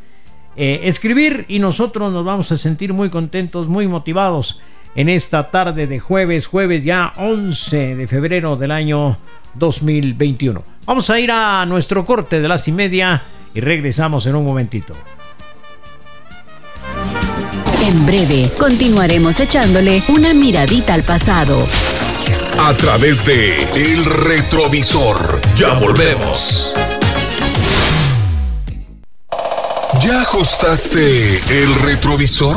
eh, 0.56 0.80
escribir 0.84 1.44
y 1.48 1.58
nosotros 1.58 2.12
nos 2.12 2.24
vamos 2.24 2.50
a 2.52 2.56
sentir 2.56 2.92
muy 2.92 3.10
contentos, 3.10 3.68
muy 3.68 3.86
motivados 3.86 4.60
en 4.94 5.08
esta 5.08 5.50
tarde 5.50 5.86
de 5.86 5.98
jueves, 5.98 6.46
jueves 6.46 6.84
ya 6.84 7.12
11 7.16 7.96
de 7.96 8.06
febrero 8.06 8.56
del 8.56 8.70
año 8.70 9.18
2021. 9.54 10.62
Vamos 10.86 11.10
a 11.10 11.20
ir 11.20 11.30
a 11.30 11.64
nuestro 11.66 12.04
corte 12.04 12.40
de 12.40 12.48
las 12.48 12.66
y 12.68 12.72
media 12.72 13.22
y 13.54 13.60
regresamos 13.60 14.26
en 14.26 14.34
un 14.34 14.44
momentito. 14.44 14.94
En 17.82 18.06
breve 18.06 18.50
continuaremos 18.58 19.40
echándole 19.40 20.02
una 20.08 20.32
miradita 20.34 20.94
al 20.94 21.02
pasado. 21.02 21.66
A 22.60 22.74
través 22.74 23.24
de 23.24 23.62
El 23.74 24.04
Retrovisor. 24.04 25.40
Ya 25.56 25.72
volvemos. 25.74 26.74
¿Ya 30.02 30.22
ajustaste 30.22 31.36
el 31.62 31.74
retrovisor? 31.74 32.56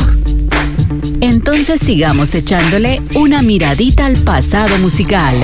Entonces 1.19 1.81
sigamos 1.81 2.33
echándole 2.35 3.01
una 3.15 3.41
miradita 3.41 4.05
al 4.05 4.17
pasado 4.17 4.77
musical. 4.77 5.43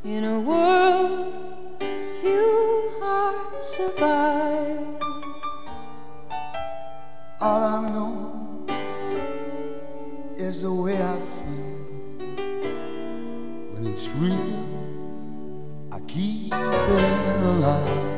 In 0.03 0.23
a 0.23 0.39
world 0.39 1.31
few 2.19 2.89
hearts 2.99 3.77
survive. 3.77 4.97
All 7.39 7.63
I 7.63 7.89
know 7.91 8.65
is 10.35 10.63
the 10.63 10.73
way 10.73 10.99
I 10.99 11.19
feel 11.35 11.85
when 13.73 13.85
it's 13.93 14.09
real. 14.15 14.67
I 15.91 15.99
keep 16.07 16.51
it 16.51 17.43
alive. 17.43 18.08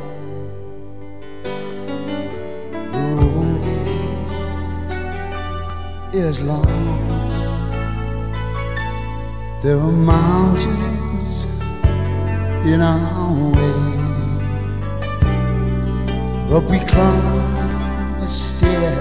Is 6.14 6.42
long. 6.42 6.66
There 9.62 9.78
are 9.78 9.92
mountains 9.92 11.46
in 12.66 12.82
our 12.82 13.52
way. 13.56 13.82
But 16.50 16.64
we 16.70 16.80
climb 16.80 18.22
a 18.22 18.28
stair 18.28 18.94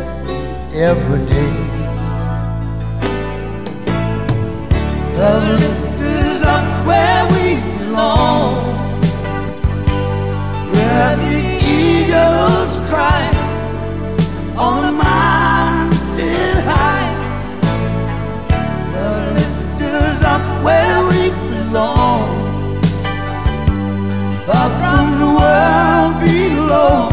every 0.72 1.26
day. 1.26 1.56
The 5.16 5.30
lift 5.58 6.00
is 6.00 6.42
up 6.42 6.86
where 6.86 7.24
we 7.34 7.56
belong, 7.78 8.54
where 10.72 11.16
the 11.16 11.38
eagles 11.66 12.76
cry 12.88 13.22
on 14.56 14.82
the 14.82 14.92
mountain 14.92 15.29
up 26.70 27.12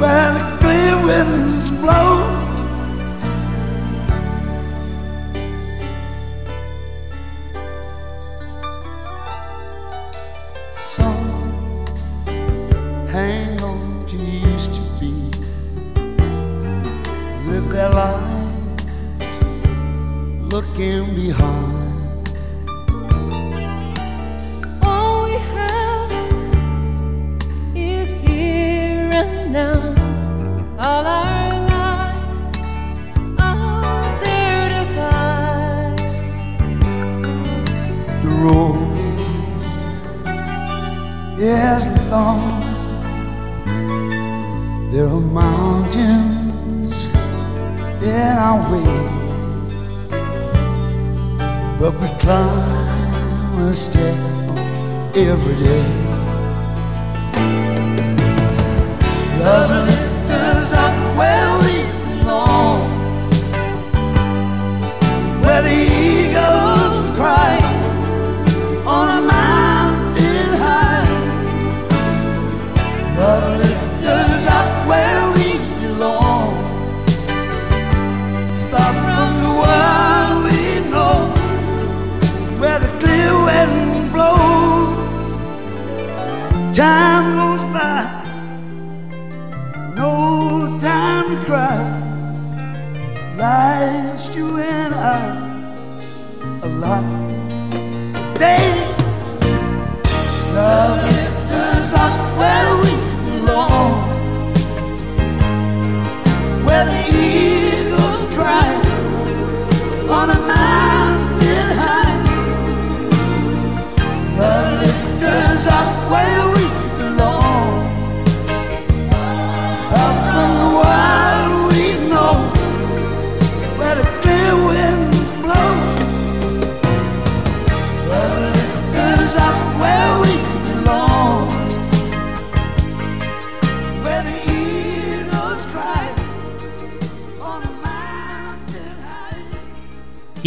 where 0.00 0.58
clear 0.60 0.96
winds 1.06 1.70
blow. 1.80 2.36
Hang 13.10 13.60
on 13.60 14.06
to 14.06 14.16
used 14.16 14.72
to 14.74 14.82
be, 15.00 15.12
live 17.50 17.68
their 17.70 17.90
lives 17.90 18.84
looking 20.52 21.12
behind. 21.14 21.69
Way, 48.70 48.84
but 51.78 51.92
we 52.00 52.08
climb 52.18 53.58
a 53.68 53.74
step 53.74 54.16
every 55.14 55.56
day. 55.56 55.86
Love 59.40 59.99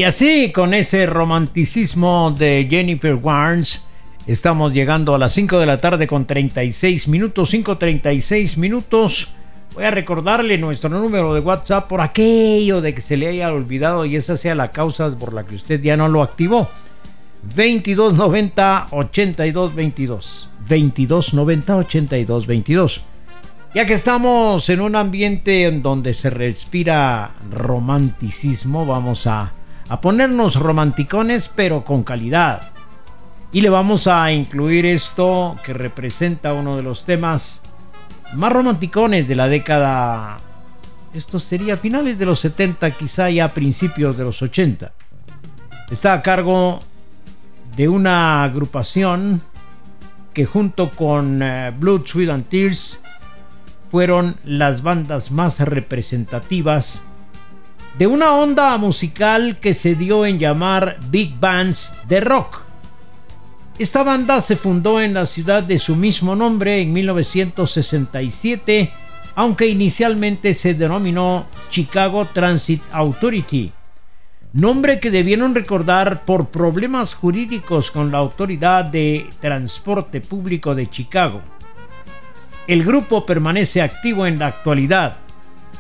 Y 0.04 0.06
así, 0.06 0.52
con 0.52 0.74
ese 0.74 1.06
romanticismo 1.06 2.36
de 2.38 2.68
Jennifer 2.70 3.16
Warnes, 3.16 3.88
estamos 4.28 4.74
llegando 4.74 5.16
a 5.16 5.18
las 5.18 5.32
5 5.32 5.58
de 5.58 5.66
la 5.66 5.78
tarde 5.78 6.08
con 6.08 6.26
36 6.26 7.08
minutos, 7.08 7.54
5.36 7.54 8.58
minutos. 8.58 9.34
Voy 9.74 9.86
a 9.86 9.92
recordarle 9.92 10.58
nuestro 10.58 10.90
número 10.90 11.34
de 11.34 11.40
WhatsApp 11.40 11.88
por 11.88 12.02
aquello 12.02 12.82
de 12.82 12.94
que 12.94 13.00
se 13.00 13.16
le 13.16 13.30
haya 13.30 13.54
olvidado 13.54 14.04
y 14.04 14.18
esa 14.18 14.36
sea 14.36 14.56
la 14.56 14.72
causa 14.72 15.10
por 15.18 15.32
la 15.32 15.46
que 15.46 15.56
usted 15.56 15.82
ya 15.82 15.96
no 15.96 16.10
lo 16.10 16.22
activó. 16.22 16.68
2290 17.56 18.88
8222 18.92 20.50
2290 20.68 21.78
8222 21.78 23.06
ya 23.74 23.86
que 23.86 23.94
estamos 23.94 24.70
en 24.70 24.82
un 24.82 24.98
ambiente 24.98 25.66
en 25.66 25.82
donde 25.82 26.14
se 26.14 26.30
respira 26.30 27.32
romanticismo, 27.50 28.86
vamos 28.86 29.26
a, 29.26 29.52
a 29.90 30.02
ponernos 30.02 30.56
romanticones 30.56 31.50
pero 31.54 31.84
con 31.84 32.04
calidad. 32.04 32.62
Y 33.52 33.62
le 33.62 33.70
vamos 33.70 34.08
a 34.08 34.32
incluir 34.32 34.86
esto 34.86 35.56
que 35.64 35.74
representa 35.74 36.54
uno 36.54 36.76
de 36.76 36.84
los 36.84 37.06
temas 37.06 37.62
más 38.34 38.52
romanticones 38.52 39.28
de 39.28 39.36
la 39.36 39.48
década. 39.48 40.38
Esto 41.14 41.40
sería 41.40 41.78
finales 41.78 42.18
de 42.18 42.26
los 42.26 42.40
70, 42.40 42.90
quizá 42.92 43.30
ya 43.30 43.54
principios 43.54 44.18
de 44.18 44.24
los 44.24 44.42
80. 44.42 44.92
Está 45.92 46.14
a 46.14 46.22
cargo 46.22 46.80
de 47.76 47.88
una 47.88 48.44
agrupación 48.44 49.42
que 50.34 50.46
junto 50.46 50.90
con 50.90 51.42
eh, 51.44 51.72
Blood, 51.78 52.08
Sweat 52.08 52.32
and 52.32 52.50
Tears 52.50 52.98
fueron 53.92 54.36
las 54.44 54.82
bandas 54.82 55.30
más 55.30 55.60
representativas 55.60 57.04
de 57.98 58.08
una 58.08 58.34
onda 58.34 58.76
musical 58.78 59.58
que 59.60 59.74
se 59.74 59.96
dio 59.96 60.26
en 60.26 60.40
llamar 60.40 60.98
Big 61.10 61.40
Bands 61.40 61.94
de 62.08 62.22
Rock. 62.22 62.62
Esta 63.78 64.04
banda 64.04 64.42
se 64.42 64.56
fundó 64.56 65.00
en 65.02 65.14
la 65.14 65.26
ciudad 65.26 65.64
de 65.64 65.80
su 65.80 65.96
mismo 65.96 66.36
nombre 66.36 66.82
en 66.82 66.94
1967, 66.94 68.92
aunque 69.36 69.68
inicialmente 69.68 70.54
se 70.54 70.74
denominó 70.74 71.46
Chicago 71.70 72.26
Transit 72.26 72.82
Authority, 72.92 73.72
nombre 74.54 75.00
que 75.00 75.10
debieron 75.10 75.56
recordar 75.56 76.24
por 76.26 76.50
problemas 76.50 77.16
jurídicos 77.16 77.90
con 77.90 78.12
la 78.12 78.20
Autoridad 78.20 78.86
de 78.86 79.28
Transporte 79.40 80.22
Público 80.22 80.76
de 80.76 80.88
Chicago. 80.88 81.42
El 82.68 82.84
grupo 82.84 83.26
permanece 83.26 83.82
activo 83.82 84.26
en 84.26 84.40
la 84.40 84.48
actualidad. 84.48 85.18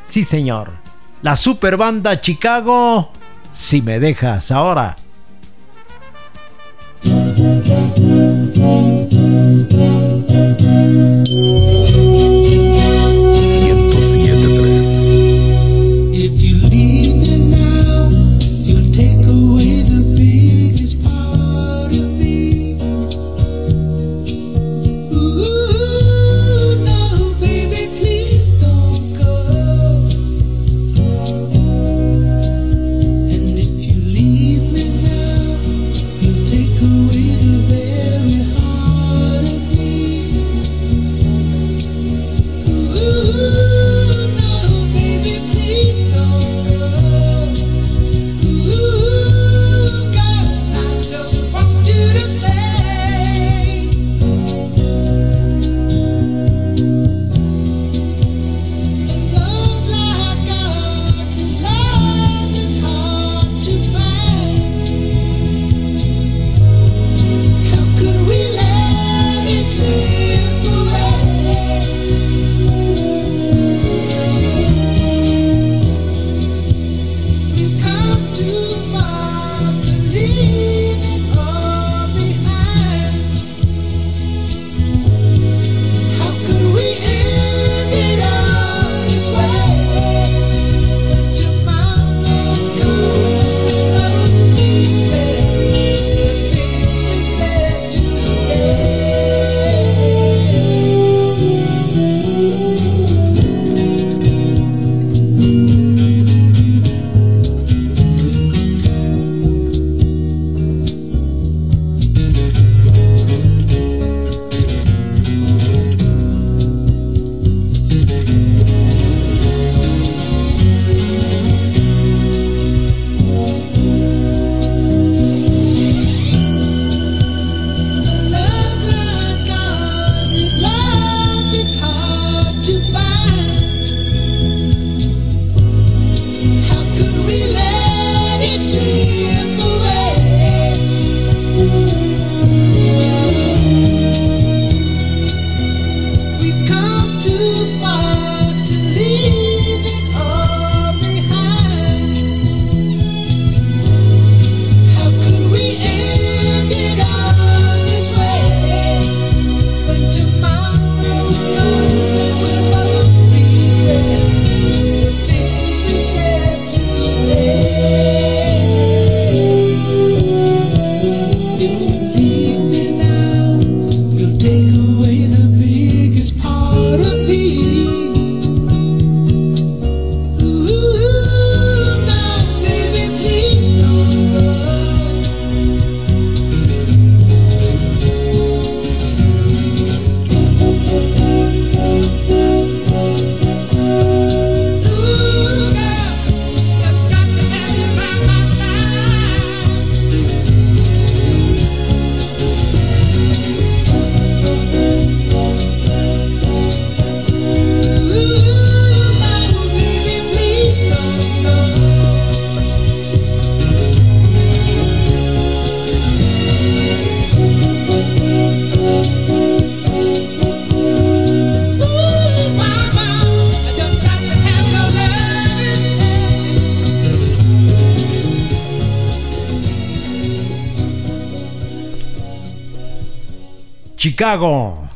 Sí, 0.03 0.23
señor. 0.23 0.82
La 1.23 1.37
super 1.37 1.77
banda 1.77 2.19
Chicago, 2.19 3.09
si 3.53 3.81
me 3.81 3.97
dejas 3.97 4.51
ahora. 4.51 4.97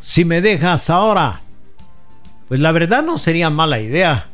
Si 0.02 0.26
me 0.26 0.42
dejas 0.42 0.90
ahora. 0.90 1.42
Pues 2.48 2.60
la 2.60 2.72
verdad 2.72 3.04
no 3.04 3.18
sería 3.18 3.50
mala 3.50 3.80
idea. 3.80 4.30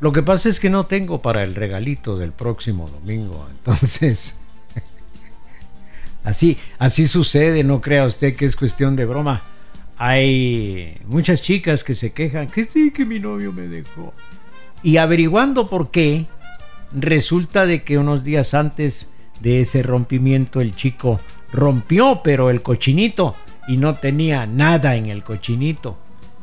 Lo 0.00 0.12
que 0.12 0.22
pasa 0.22 0.48
es 0.48 0.58
que 0.58 0.70
no 0.70 0.86
tengo 0.86 1.20
para 1.22 1.44
el 1.44 1.54
regalito 1.54 2.16
del 2.16 2.32
próximo 2.32 2.88
domingo. 2.88 3.46
Entonces, 3.58 4.36
así, 6.24 6.58
así 6.78 7.06
sucede, 7.06 7.62
no 7.62 7.80
crea 7.80 8.04
usted 8.04 8.34
que 8.34 8.44
es 8.44 8.56
cuestión 8.56 8.96
de 8.96 9.04
broma. 9.04 9.42
Hay 9.98 10.98
muchas 11.06 11.42
chicas 11.42 11.84
que 11.84 11.94
se 11.94 12.12
quejan 12.12 12.48
que 12.48 12.64
sí, 12.64 12.90
que 12.90 13.04
mi 13.04 13.20
novio 13.20 13.52
me 13.52 13.68
dejó. 13.68 14.12
Y 14.82 14.96
averiguando 14.96 15.68
por 15.68 15.92
qué, 15.92 16.26
resulta 16.92 17.66
de 17.66 17.84
que 17.84 17.98
unos 17.98 18.24
días 18.24 18.54
antes 18.54 19.06
de 19.40 19.60
ese 19.60 19.82
rompimiento 19.84 20.60
el 20.60 20.74
chico 20.74 21.20
rompió, 21.52 22.22
pero 22.24 22.50
el 22.50 22.62
cochinito 22.62 23.36
y 23.66 23.76
no 23.76 23.94
tenía 23.94 24.46
nada 24.46 24.96
en 24.96 25.06
el 25.06 25.22
cochinito. 25.22 25.96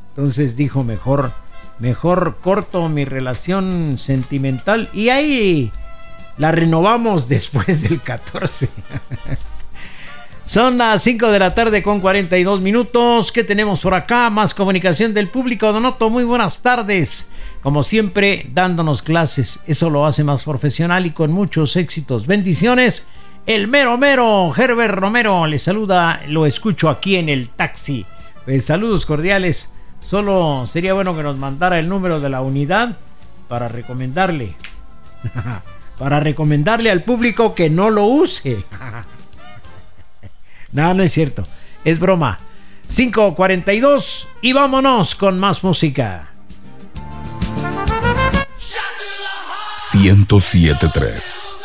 Entonces 0.10 0.56
dijo 0.56 0.84
mejor, 0.84 1.32
mejor 1.80 2.38
corto 2.42 2.90
mi 2.90 3.06
relación 3.06 3.98
sentimental 3.98 4.90
y 4.94 5.10
ahí 5.10 5.72
la 6.38 6.52
renovamos 6.52 7.30
después 7.30 7.84
del 7.84 8.02
14. 8.02 8.70
Son 10.50 10.80
las 10.80 11.04
5 11.04 11.30
de 11.30 11.38
la 11.38 11.54
tarde 11.54 11.84
con 11.84 12.00
42 12.00 12.62
minutos. 12.62 13.32
¿Qué 13.32 13.44
tenemos 13.44 13.82
por 13.82 13.94
acá? 13.94 14.32
Más 14.32 14.56
comunicación 14.56 15.14
del 15.14 15.28
público. 15.28 15.72
Donoto, 15.72 16.10
muy 16.10 16.24
buenas 16.24 16.64
tardes. 16.64 17.28
Como 17.62 17.84
siempre, 17.84 18.50
dándonos 18.52 19.04
clases. 19.04 19.60
Eso 19.68 19.92
lo 19.92 20.08
hace 20.08 20.24
más 20.24 20.42
profesional 20.42 21.06
y 21.06 21.12
con 21.12 21.32
muchos 21.32 21.76
éxitos. 21.76 22.26
Bendiciones. 22.26 23.04
El 23.50 23.68
mero 23.68 23.98
mero, 23.98 24.54
Herbert 24.56 24.94
Romero, 24.94 25.48
le 25.48 25.58
saluda. 25.58 26.22
Lo 26.28 26.46
escucho 26.46 26.88
aquí 26.88 27.16
en 27.16 27.30
el 27.30 27.50
taxi. 27.50 28.06
Pues, 28.46 28.66
saludos 28.66 29.08
cordiales. 29.08 29.72
Solo 30.00 30.68
sería 30.68 30.94
bueno 30.94 31.18
que 31.18 31.24
nos 31.24 31.36
mandara 31.36 31.80
el 31.80 31.90
número 31.90 32.20
de 32.20 32.30
la 32.30 32.42
unidad 32.42 33.00
para 33.48 33.68
recomendarle. 33.68 34.56
para 35.98 36.20
recomendarle 36.20 36.92
al 36.92 37.02
público 37.02 37.56
que 37.56 37.72
no 37.72 37.90
lo 37.90 38.06
use. 38.06 38.64
No, 40.72 40.94
no 40.94 41.02
es 41.02 41.12
cierto. 41.12 41.48
Es 41.84 41.98
broma. 41.98 42.38
5.42 42.88 44.28
y 44.44 44.54
vámonos 44.54 45.16
con 45.16 45.40
más 45.40 45.64
música. 45.64 46.30
1073. 49.96 51.60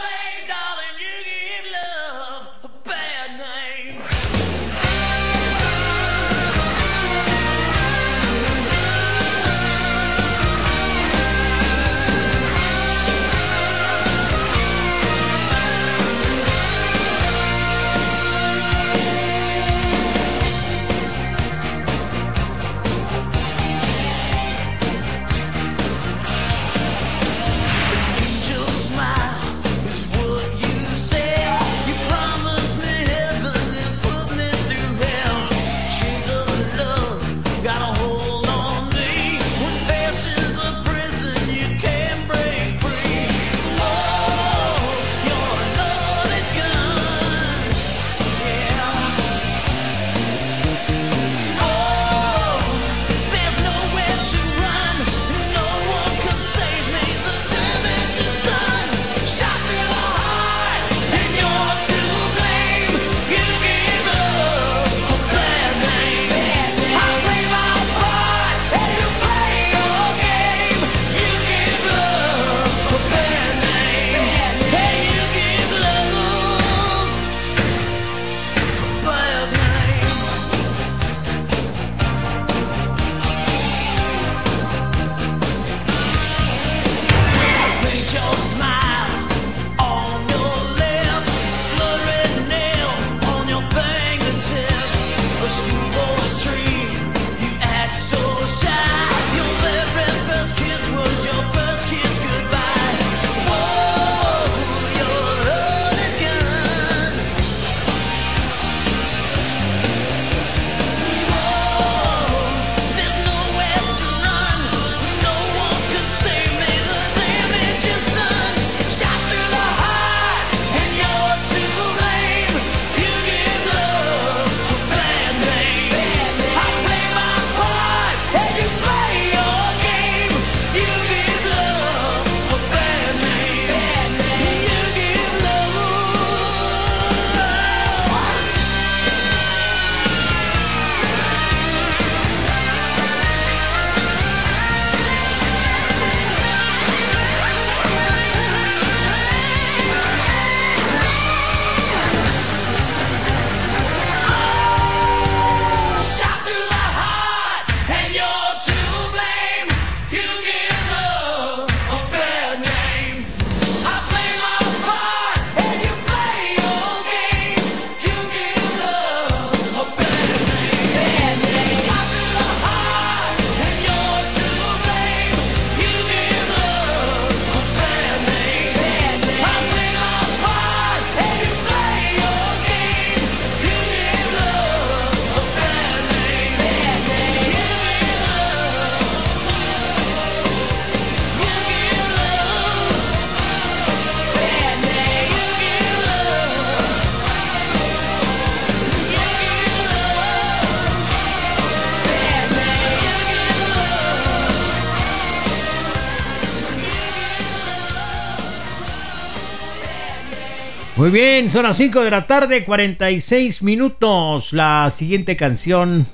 Muy 211.05 211.11
bien, 211.11 211.50
son 211.50 211.64
las 211.64 211.76
5 211.76 212.00
de 212.00 212.11
la 212.11 212.26
tarde, 212.26 212.64
46 212.64 213.62
minutos. 213.62 214.55
La 214.55 214.88
siguiente 214.88 215.36
canción 215.36 216.07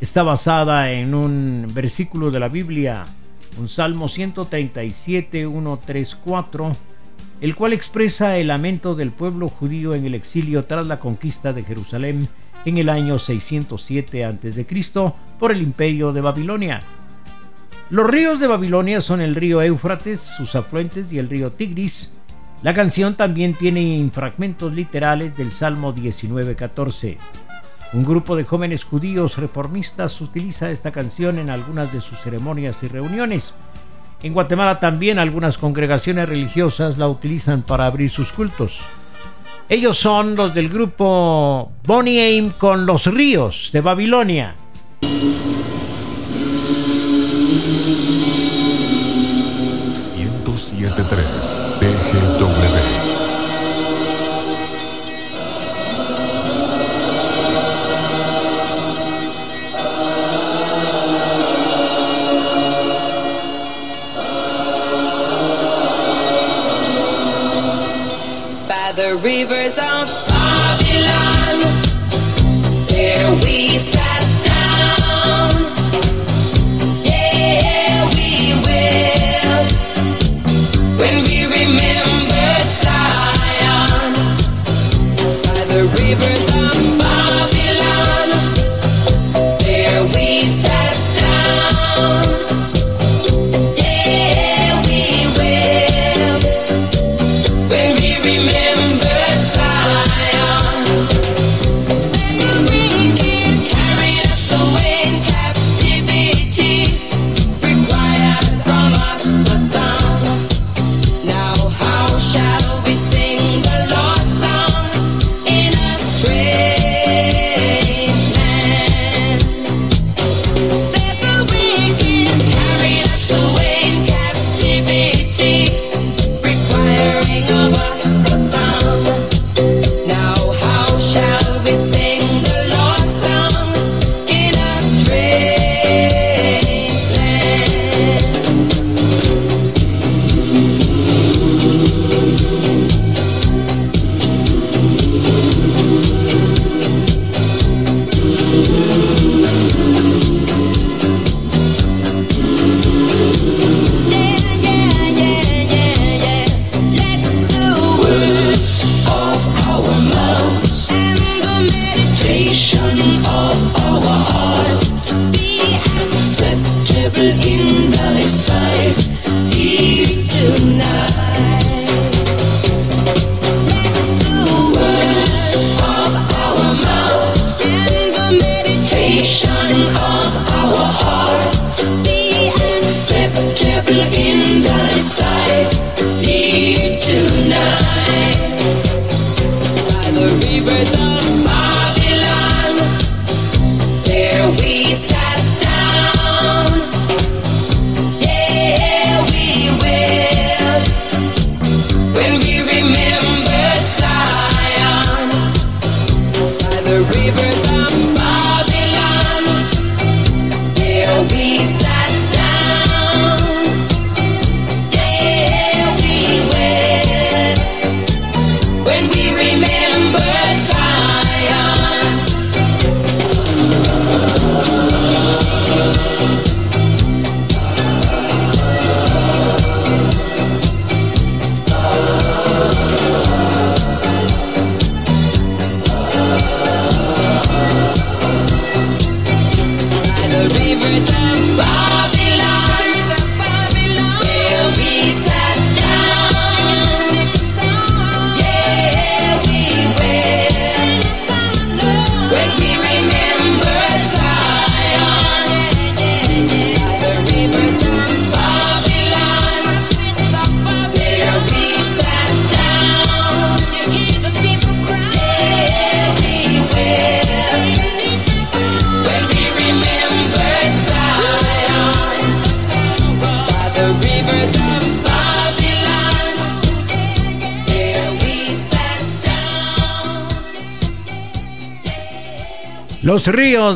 está 0.00 0.22
basada 0.22 0.90
en 0.92 1.14
un 1.14 1.66
versículo 1.74 2.30
de 2.30 2.40
la 2.40 2.48
Biblia, 2.48 3.04
un 3.58 3.68
Salmo 3.68 4.08
137, 4.08 5.46
134, 5.46 6.72
el 7.42 7.54
cual 7.54 7.74
expresa 7.74 8.38
el 8.38 8.46
lamento 8.46 8.94
del 8.94 9.10
pueblo 9.10 9.46
judío 9.46 9.92
en 9.92 10.06
el 10.06 10.14
exilio 10.14 10.64
tras 10.64 10.86
la 10.86 10.98
conquista 10.98 11.52
de 11.52 11.64
Jerusalén 11.64 12.28
en 12.64 12.78
el 12.78 12.88
año 12.88 13.18
607 13.18 14.24
a.C. 14.24 14.66
por 15.38 15.52
el 15.52 15.60
imperio 15.60 16.14
de 16.14 16.22
Babilonia. 16.22 16.80
Los 17.90 18.08
ríos 18.08 18.40
de 18.40 18.46
Babilonia 18.46 19.02
son 19.02 19.20
el 19.20 19.34
río 19.34 19.60
Éufrates, 19.60 20.18
sus 20.18 20.54
afluentes 20.54 21.12
y 21.12 21.18
el 21.18 21.28
río 21.28 21.52
Tigris. 21.52 22.17
La 22.62 22.74
canción 22.74 23.14
también 23.14 23.54
tiene 23.54 24.10
fragmentos 24.12 24.72
literales 24.72 25.36
del 25.36 25.52
Salmo 25.52 25.94
19:14. 25.94 27.16
Un 27.92 28.04
grupo 28.04 28.34
de 28.34 28.44
jóvenes 28.44 28.82
judíos 28.82 29.38
reformistas 29.38 30.20
utiliza 30.20 30.70
esta 30.70 30.90
canción 30.90 31.38
en 31.38 31.50
algunas 31.50 31.92
de 31.92 32.00
sus 32.00 32.18
ceremonias 32.18 32.76
y 32.82 32.88
reuniones. 32.88 33.54
En 34.24 34.32
Guatemala 34.32 34.80
también 34.80 35.20
algunas 35.20 35.56
congregaciones 35.56 36.28
religiosas 36.28 36.98
la 36.98 37.08
utilizan 37.08 37.62
para 37.62 37.86
abrir 37.86 38.10
sus 38.10 38.32
cultos. 38.32 38.80
Ellos 39.68 39.96
son 39.96 40.34
los 40.34 40.52
del 40.52 40.68
grupo 40.68 41.70
Bonnie 41.84 42.20
Aim 42.20 42.50
con 42.50 42.86
Los 42.86 43.06
Ríos 43.06 43.70
de 43.72 43.80
Babilonia. 43.80 44.56
Reverse. 69.28 69.67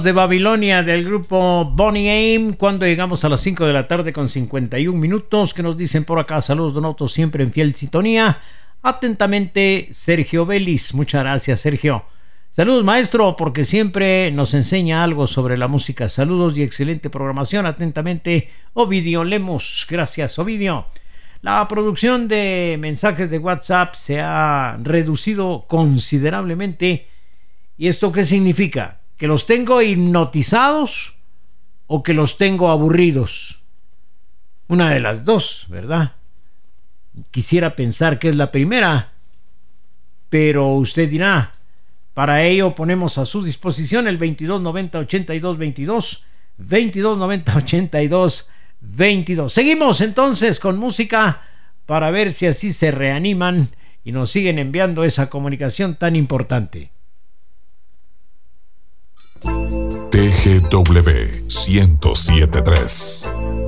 De 0.01 0.12
Babilonia 0.12 0.82
del 0.82 1.05
grupo 1.05 1.66
Bonnie 1.66 2.09
Aim, 2.09 2.55
cuando 2.55 2.86
llegamos 2.86 3.26
a 3.26 3.28
las 3.28 3.43
5 3.43 3.66
de 3.66 3.74
la 3.74 3.86
tarde 3.86 4.11
con 4.11 4.30
51 4.30 4.99
minutos, 4.99 5.53
que 5.53 5.62
nos 5.62 5.76
dicen 5.76 6.05
por 6.05 6.18
acá, 6.18 6.40
saludos 6.40 6.72
Donoto, 6.72 7.09
siempre 7.09 7.45
en 7.45 7.53
fiel 7.53 7.74
sintonía. 7.74 8.40
Atentamente, 8.80 9.88
Sergio 9.90 10.47
Vélez. 10.47 10.95
Muchas 10.95 11.22
gracias, 11.22 11.61
Sergio. 11.61 12.07
Saludos, 12.49 12.84
maestro, 12.84 13.36
porque 13.36 13.64
siempre 13.64 14.30
nos 14.32 14.55
enseña 14.55 15.05
algo 15.05 15.26
sobre 15.26 15.59
la 15.59 15.68
música. 15.68 16.09
Saludos 16.09 16.57
y 16.57 16.62
excelente 16.62 17.11
programación. 17.11 17.66
Atentamente, 17.66 18.49
Ovidio 18.72 19.24
Lemos. 19.24 19.86
Gracias, 19.90 20.38
Ovidio. 20.38 20.86
La 21.43 21.68
producción 21.68 22.28
de 22.28 22.78
mensajes 22.80 23.28
de 23.28 23.38
WhatsApp 23.38 23.95
se 23.95 24.22
ha 24.22 24.78
reducido 24.82 25.66
considerablemente. 25.68 27.09
¿Y 27.76 27.88
esto 27.88 28.11
qué 28.11 28.24
significa? 28.24 29.01
¿Que 29.23 29.29
los 29.29 29.47
tengo 29.47 29.81
hipnotizados 29.81 31.14
o 31.87 32.03
que 32.03 32.12
los 32.12 32.39
tengo 32.39 32.70
aburridos? 32.70 33.61
Una 34.66 34.91
de 34.91 34.99
las 34.99 35.25
dos, 35.25 35.66
¿verdad? 35.68 36.16
Quisiera 37.31 37.77
pensar 37.77 38.18
que 38.18 38.31
es 38.31 38.35
la 38.35 38.51
primera, 38.51 39.12
pero 40.29 40.75
usted 40.75 41.09
dirá, 41.09 41.53
para 42.14 42.43
ello 42.43 42.75
ponemos 42.75 43.16
a 43.16 43.25
su 43.25 43.45
disposición 43.45 44.09
el 44.09 44.18
2290 44.18 44.99
82 44.99 45.57
22 45.57 46.25
2290 46.57 47.57
82 47.59 48.51
22. 48.81 49.53
Seguimos 49.53 50.01
entonces 50.01 50.59
con 50.59 50.79
música 50.79 51.43
para 51.87 52.11
ver 52.11 52.33
si 52.33 52.47
así 52.47 52.73
se 52.73 52.91
reaniman 52.91 53.68
y 54.03 54.11
nos 54.11 54.33
siguen 54.33 54.59
enviando 54.59 55.05
esa 55.05 55.31
comunicación 55.31 55.95
tan 55.95 56.16
importante. 56.16 56.91
TGW 60.11 61.30
1073. 61.49 63.62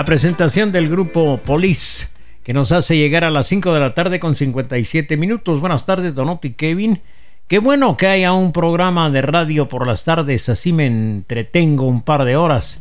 La 0.00 0.06
presentación 0.06 0.72
del 0.72 0.88
grupo 0.88 1.38
Police 1.44 2.08
que 2.42 2.54
nos 2.54 2.72
hace 2.72 2.96
llegar 2.96 3.22
a 3.22 3.28
las 3.28 3.48
5 3.48 3.74
de 3.74 3.80
la 3.80 3.94
tarde 3.94 4.18
con 4.18 4.34
57 4.34 5.18
minutos. 5.18 5.60
Buenas 5.60 5.84
tardes, 5.84 6.14
Donoto 6.14 6.46
y 6.46 6.54
Kevin. 6.54 7.02
Qué 7.46 7.58
bueno 7.58 7.98
que 7.98 8.06
haya 8.06 8.32
un 8.32 8.52
programa 8.52 9.10
de 9.10 9.20
radio 9.20 9.68
por 9.68 9.86
las 9.86 10.02
tardes, 10.06 10.48
así 10.48 10.72
me 10.72 10.86
entretengo 10.86 11.84
un 11.84 12.00
par 12.00 12.24
de 12.24 12.36
horas. 12.36 12.80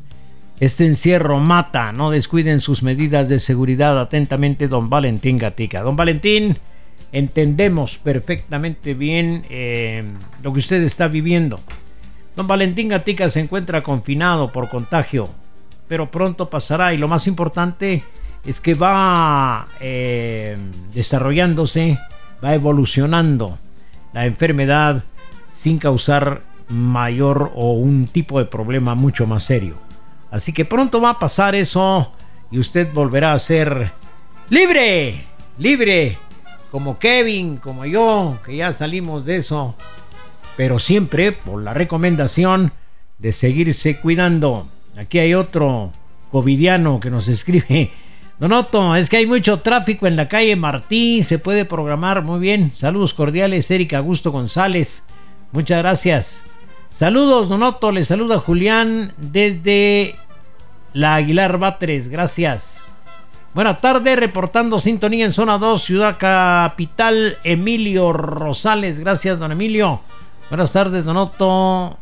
Este 0.62 0.86
encierro 0.86 1.40
mata, 1.40 1.92
no 1.92 2.10
descuiden 2.10 2.62
sus 2.62 2.84
medidas 2.84 3.28
de 3.28 3.40
seguridad. 3.40 4.00
Atentamente, 4.00 4.70
don 4.70 4.90
Valentín 4.90 5.38
Gatica. 5.38 5.82
Don 5.82 5.98
Valentín, 5.98 6.56
entendemos 7.12 7.98
perfectamente 7.98 8.94
bien 8.94 9.44
eh, 9.50 10.06
lo 10.42 10.54
que 10.54 10.60
usted 10.60 10.82
está 10.84 11.10
viviendo. 11.10 11.60
Don 12.38 12.48
Valentín 12.48 12.88
Gatica 12.88 13.30
se 13.30 13.42
encuentra 13.42 13.82
confinado 13.82 14.54
por 14.54 14.70
contagio, 14.70 15.28
pero 15.90 16.10
pronto 16.10 16.50
pasará 16.50 16.94
y 16.94 16.98
lo 16.98 17.10
más 17.10 17.28
importante 17.28 18.04
es 18.46 18.62
que 18.62 18.76
va 18.76 19.68
eh, 19.82 20.56
desarrollándose, 20.94 22.00
va 22.42 22.54
evolucionando 22.54 23.58
la 24.14 24.26
enfermedad 24.26 25.04
sin 25.52 25.80
causar 25.80 26.44
mayor 26.70 27.52
o 27.56 27.74
un 27.74 28.06
tipo 28.06 28.40
de 28.40 28.46
problema 28.46 28.94
mucho 28.96 29.26
más 29.28 29.44
serio. 29.44 29.76
Así 30.32 30.54
que 30.54 30.64
pronto 30.64 31.02
va 31.02 31.10
a 31.10 31.20
pasar 31.20 31.56
eso 31.56 32.14
y 32.52 32.60
usted 32.60 32.94
volverá 32.94 33.34
a 33.34 33.40
ser 33.40 33.92
libre, 34.50 35.26
libre, 35.58 36.18
como 36.70 37.00
Kevin, 37.00 37.58
como 37.58 37.86
yo, 37.88 38.38
que 38.46 38.58
ya 38.58 38.72
salimos 38.74 39.26
de 39.26 39.38
eso, 39.38 39.76
pero 40.56 40.78
siempre 40.78 41.32
por 41.32 41.64
la 41.64 41.74
recomendación 41.74 42.74
de 43.18 43.34
seguirse 43.34 44.00
cuidando. 44.00 44.68
Aquí 45.00 45.18
hay 45.18 45.34
otro 45.34 45.94
covidiano 46.30 47.00
que 47.00 47.10
nos 47.10 47.30
escribe. 47.30 47.92
Donoto, 48.38 48.96
es 48.98 49.10
que 49.10 49.18
hay 49.18 49.26
mucho 49.26 49.60
tráfico 49.60 50.08
en 50.08 50.18
la 50.18 50.28
calle 50.28 50.58
Martí, 50.58 51.24
se 51.24 51.40
puede 51.40 51.64
programar 51.64 52.22
muy 52.22 52.40
bien. 52.42 52.72
Saludos 52.76 53.14
cordiales, 53.14 53.72
Erika 53.72 54.00
Augusto 54.00 54.32
González. 54.32 55.06
Muchas 55.54 55.80
gracias. 55.80 56.44
Saludos, 56.90 57.48
Donoto, 57.48 57.94
le 57.94 58.04
saluda 58.04 58.40
Julián 58.40 59.14
desde 59.18 60.16
la 60.92 61.16
Aguilar 61.16 61.60
Batres, 61.60 62.10
gracias. 62.10 62.82
Buenas 63.54 63.80
tardes, 63.80 64.20
reportando 64.20 64.80
sintonía 64.80 65.26
en 65.26 65.34
zona 65.34 65.58
2, 65.58 65.82
Ciudad 65.82 66.18
Capital, 66.20 67.38
Emilio 67.46 68.12
Rosales, 68.12 69.00
gracias, 69.00 69.40
don 69.40 69.54
Emilio. 69.54 70.02
Buenas 70.50 70.74
tardes, 70.74 71.06
Donoto 71.06 71.98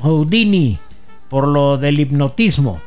Houdini, 0.00 0.78
por 1.28 1.46
lo 1.48 1.76
del 1.78 2.00
hipnotismo. 2.00 2.80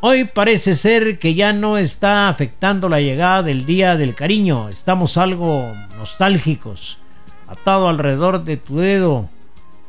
Hoy 0.00 0.24
parece 0.24 0.74
ser 0.74 1.18
que 1.18 1.34
ya 1.34 1.52
no 1.52 1.78
está 1.78 2.28
afectando 2.28 2.88
la 2.88 3.00
llegada 3.00 3.42
del 3.44 3.64
Día 3.66 3.96
del 3.96 4.14
Cariño. 4.16 4.68
Estamos 4.68 5.16
algo 5.16 5.72
nostálgicos. 5.96 6.98
Atado 7.46 7.88
alrededor 7.88 8.42
de 8.44 8.56
tu 8.56 8.78
dedo. 8.78 9.28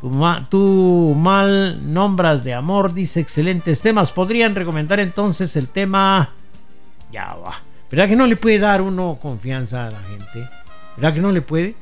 Tu, 0.01 0.09
ma- 0.09 0.47
tu 0.49 1.15
mal 1.17 1.91
nombras 1.93 2.43
de 2.43 2.53
amor, 2.53 2.93
dice 2.93 3.21
excelentes 3.21 3.81
temas. 3.81 4.11
Podrían 4.11 4.53
recomendar 4.53 4.99
entonces 4.99 5.55
el 5.55 5.69
tema. 5.69 6.29
Ya 7.11 7.33
va. 7.35 7.53
¿Verdad 7.89 8.07
que 8.07 8.15
no 8.15 8.27
le 8.27 8.35
puede 8.35 8.59
dar 8.59 8.81
uno 8.81 9.17
confianza 9.21 9.87
a 9.87 9.91
la 9.91 9.99
gente? 10.01 10.47
¿Verdad 10.97 11.13
que 11.13 11.21
no 11.21 11.31
le 11.31 11.41
puede? 11.41 11.75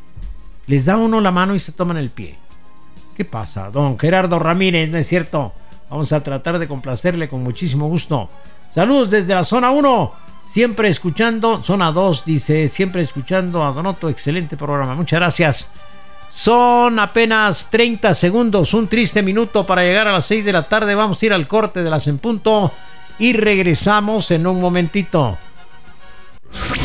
Les 0.67 0.85
da 0.85 0.95
uno 0.95 1.19
la 1.19 1.31
mano 1.31 1.53
y 1.55 1.59
se 1.59 1.71
toman 1.73 1.97
el 1.97 2.11
pie. 2.11 2.37
¿Qué 3.17 3.25
pasa? 3.25 3.69
Don 3.71 3.97
Gerardo 3.99 4.39
Ramírez, 4.39 4.89
¿no 4.89 4.97
es 4.97 5.07
cierto? 5.07 5.53
Vamos 5.91 6.11
a 6.13 6.23
tratar 6.23 6.57
de 6.57 6.69
complacerle 6.69 7.27
con 7.27 7.43
muchísimo 7.43 7.89
gusto. 7.89 8.29
Saludos 8.69 9.09
desde 9.09 9.35
la 9.35 9.43
zona 9.43 9.71
1. 9.71 10.13
Siempre 10.45 10.87
escuchando, 10.87 11.61
zona 11.61 11.91
2 11.91 12.23
dice, 12.25 12.69
siempre 12.69 13.01
escuchando 13.01 13.61
a 13.63 13.73
Donoto, 13.73 14.07
excelente 14.07 14.55
programa. 14.55 14.95
Muchas 14.95 15.19
gracias. 15.19 15.69
Son 16.29 16.97
apenas 16.97 17.67
30 17.69 18.13
segundos, 18.13 18.73
un 18.73 18.87
triste 18.87 19.21
minuto 19.21 19.65
para 19.65 19.83
llegar 19.83 20.07
a 20.07 20.13
las 20.13 20.25
6 20.27 20.45
de 20.45 20.53
la 20.53 20.63
tarde. 20.63 20.95
Vamos 20.95 21.21
a 21.21 21.25
ir 21.25 21.33
al 21.33 21.45
corte 21.45 21.83
de 21.83 21.89
las 21.89 22.07
en 22.07 22.19
punto 22.19 22.71
y 23.19 23.33
regresamos 23.33 24.31
en 24.31 24.47
un 24.47 24.61
momentito. 24.61 25.37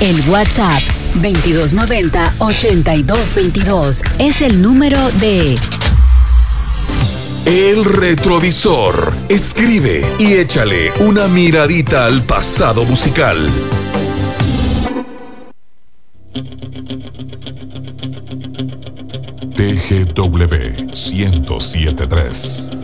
El 0.01 0.21
WhatsApp 0.29 0.83
2290-8222 1.21 4.03
es 4.19 4.43
el 4.43 4.61
número 4.61 4.99
de 5.13 5.57
El 7.47 7.85
retrovisor. 7.85 9.13
Escribe 9.29 10.05
y 10.19 10.33
échale 10.33 10.91
una 10.99 11.29
miradita 11.29 12.07
al 12.07 12.23
pasado 12.23 12.85
musical. 12.85 13.39
TGW 19.55 20.91
1073. 20.93 22.76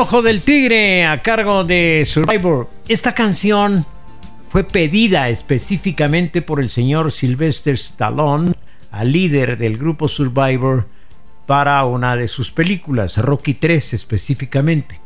Ojo 0.00 0.22
del 0.22 0.42
Tigre 0.42 1.04
a 1.06 1.22
cargo 1.22 1.64
de 1.64 2.04
Survivor. 2.06 2.68
Esta 2.86 3.16
canción 3.16 3.84
fue 4.48 4.62
pedida 4.62 5.28
específicamente 5.28 6.40
por 6.40 6.60
el 6.60 6.70
señor 6.70 7.10
Sylvester 7.10 7.74
Stallone, 7.74 8.54
al 8.92 9.10
líder 9.10 9.58
del 9.58 9.76
grupo 9.76 10.06
Survivor, 10.06 10.86
para 11.46 11.84
una 11.84 12.14
de 12.14 12.28
sus 12.28 12.52
películas, 12.52 13.16
Rocky 13.16 13.54
3 13.54 13.94
específicamente. 13.94 15.00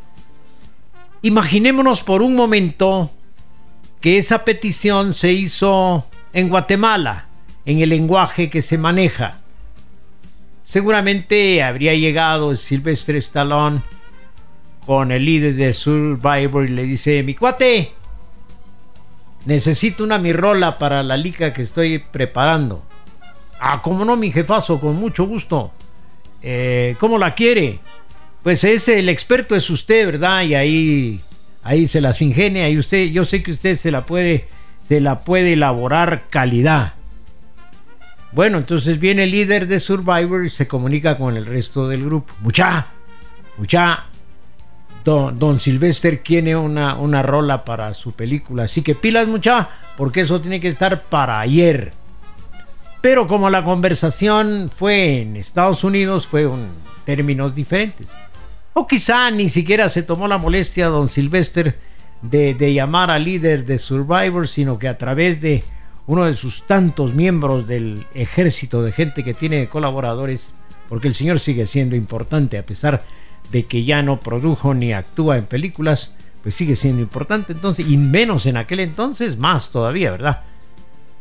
Imaginémonos 1.22 2.02
por 2.02 2.20
un 2.20 2.36
momento 2.36 3.12
que 4.02 4.18
esa 4.18 4.44
petición 4.44 5.14
se 5.14 5.32
hizo 5.32 6.06
en 6.34 6.50
Guatemala, 6.50 7.28
en 7.64 7.80
el 7.80 7.88
lenguaje 7.88 8.50
que 8.50 8.60
se 8.60 8.76
maneja. 8.76 9.38
Seguramente 10.60 11.62
habría 11.62 11.94
llegado 11.94 12.54
Sylvester 12.56 13.16
Stallone 13.16 13.80
con 14.86 15.12
el 15.12 15.24
líder 15.24 15.54
de 15.54 15.72
Survivor 15.72 16.68
y 16.68 16.72
le 16.72 16.84
dice, 16.84 17.22
mi 17.22 17.34
cuate, 17.34 17.92
necesito 19.46 20.04
una 20.04 20.18
mirrola 20.18 20.76
para 20.76 21.02
la 21.02 21.16
lica 21.16 21.52
que 21.52 21.62
estoy 21.62 21.98
preparando. 21.98 22.82
Ah, 23.60 23.80
cómo 23.82 24.04
no, 24.04 24.16
mi 24.16 24.32
jefazo, 24.32 24.80
con 24.80 24.96
mucho 24.96 25.24
gusto. 25.24 25.72
Eh, 26.42 26.96
¿Cómo 26.98 27.18
la 27.18 27.34
quiere? 27.34 27.78
Pues 28.42 28.64
ese, 28.64 28.98
el 28.98 29.08
experto 29.08 29.54
es 29.54 29.70
usted, 29.70 30.06
¿verdad? 30.06 30.42
Y 30.42 30.54
ahí, 30.56 31.20
ahí 31.62 31.86
se 31.86 32.00
las 32.00 32.20
ingenia 32.20 32.68
y 32.68 32.76
usted, 32.76 33.06
yo 33.06 33.24
sé 33.24 33.42
que 33.42 33.52
usted 33.52 33.76
se 33.76 33.92
la 33.92 34.04
puede, 34.04 34.48
se 34.84 35.00
la 35.00 35.20
puede 35.20 35.52
elaborar 35.52 36.24
calidad. 36.28 36.94
Bueno, 38.32 38.58
entonces 38.58 38.98
viene 38.98 39.24
el 39.24 39.30
líder 39.30 39.68
de 39.68 39.78
Survivor 39.78 40.44
y 40.44 40.48
se 40.48 40.66
comunica 40.66 41.16
con 41.16 41.36
el 41.36 41.46
resto 41.46 41.86
del 41.86 42.04
grupo. 42.04 42.34
Mucha, 42.40 42.88
mucha, 43.58 44.06
Don, 45.04 45.60
Sylvester 45.60 46.22
tiene 46.22 46.54
una, 46.56 46.94
una 46.94 47.22
rola 47.22 47.64
para 47.64 47.92
su 47.94 48.12
película. 48.12 48.64
Así 48.64 48.82
que 48.82 48.94
pilas 48.94 49.26
mucha, 49.26 49.68
porque 49.96 50.20
eso 50.20 50.40
tiene 50.40 50.60
que 50.60 50.68
estar 50.68 51.02
para 51.02 51.40
ayer. 51.40 51.92
Pero 53.00 53.26
como 53.26 53.50
la 53.50 53.64
conversación 53.64 54.70
fue 54.74 55.22
en 55.22 55.36
Estados 55.36 55.82
Unidos, 55.82 56.26
fue 56.26 56.42
en 56.42 56.68
términos 57.04 57.54
diferentes. 57.54 58.06
O 58.74 58.86
quizá 58.86 59.30
ni 59.30 59.48
siquiera 59.48 59.88
se 59.88 60.02
tomó 60.02 60.28
la 60.28 60.38
molestia 60.38 60.86
don 60.86 61.08
Sylvester 61.08 61.78
de, 62.22 62.54
de 62.54 62.72
llamar 62.72 63.10
al 63.10 63.24
líder 63.24 63.66
de 63.66 63.78
Survivor, 63.78 64.46
sino 64.46 64.78
que 64.78 64.88
a 64.88 64.98
través 64.98 65.40
de 65.40 65.64
uno 66.06 66.26
de 66.26 66.34
sus 66.34 66.66
tantos 66.66 67.12
miembros 67.12 67.66
del 67.66 68.06
ejército 68.14 68.82
de 68.82 68.92
gente 68.92 69.24
que 69.24 69.34
tiene 69.34 69.68
colaboradores, 69.68 70.54
porque 70.88 71.08
el 71.08 71.14
señor 71.14 71.40
sigue 71.40 71.66
siendo 71.66 71.96
importante 71.96 72.56
a 72.56 72.64
pesar 72.64 73.00
de 73.00 73.21
que 73.50 73.84
ya 73.84 74.02
no 74.02 74.20
produjo 74.20 74.74
ni 74.74 74.92
actúa 74.92 75.36
en 75.36 75.46
películas, 75.46 76.14
pues 76.42 76.54
sigue 76.54 76.76
siendo 76.76 77.02
importante 77.02 77.52
entonces, 77.52 77.86
y 77.88 77.96
menos 77.96 78.46
en 78.46 78.56
aquel 78.56 78.80
entonces, 78.80 79.36
más 79.36 79.70
todavía, 79.70 80.10
¿verdad? 80.10 80.42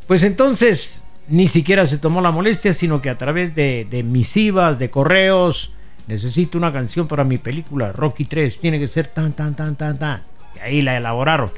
Pues 0.08 0.24
entonces 0.24 1.04
ni 1.28 1.48
siquiera 1.48 1.86
se 1.86 1.98
tomó 1.98 2.22
la 2.22 2.32
molestia, 2.32 2.74
sino 2.74 3.02
que 3.02 3.10
a 3.10 3.18
través 3.18 3.56
de, 3.56 3.88
de 3.90 4.04
misivas, 4.04 4.80
de 4.80 4.90
correos, 4.90 5.74
necesito 6.08 6.58
una 6.58 6.74
canción 6.74 7.08
para 7.08 7.24
mi 7.24 7.38
película, 7.38 7.92
Rocky 7.92 8.26
3, 8.26 8.60
tiene 8.60 8.80
que 8.80 8.88
ser 8.88 9.08
tan, 9.08 9.34
tan, 9.34 9.56
tan, 9.56 9.76
tan, 9.76 9.98
tan. 9.98 10.24
Y 10.56 10.60
ahí 10.60 10.82
la 10.82 10.98
elaboraron. 10.98 11.50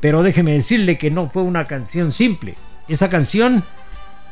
Pero 0.00 0.22
déjeme 0.22 0.52
decirle 0.52 0.98
que 0.98 1.10
no 1.10 1.30
fue 1.30 1.42
una 1.42 1.64
canción 1.66 2.12
simple. 2.12 2.56
Esa 2.88 3.08
canción 3.08 3.62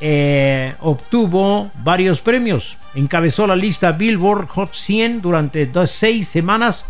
eh, 0.01 0.74
obtuvo 0.80 1.70
varios 1.82 2.20
premios. 2.20 2.78
Encabezó 2.94 3.46
la 3.46 3.57
lista 3.57 3.92
Billboard 3.92 4.48
Hot 4.48 4.72
100 4.72 5.20
durante 5.20 5.66
dos, 5.66 5.90
seis 5.90 6.26
semanas 6.26 6.86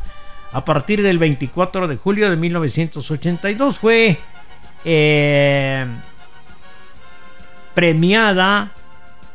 a 0.52 0.64
partir 0.64 1.02
del 1.02 1.18
24 1.18 1.88
de 1.88 1.96
julio 1.96 2.30
de 2.30 2.36
1982. 2.36 3.78
Fue 3.78 4.16
eh, 4.84 5.86
premiada 7.74 8.70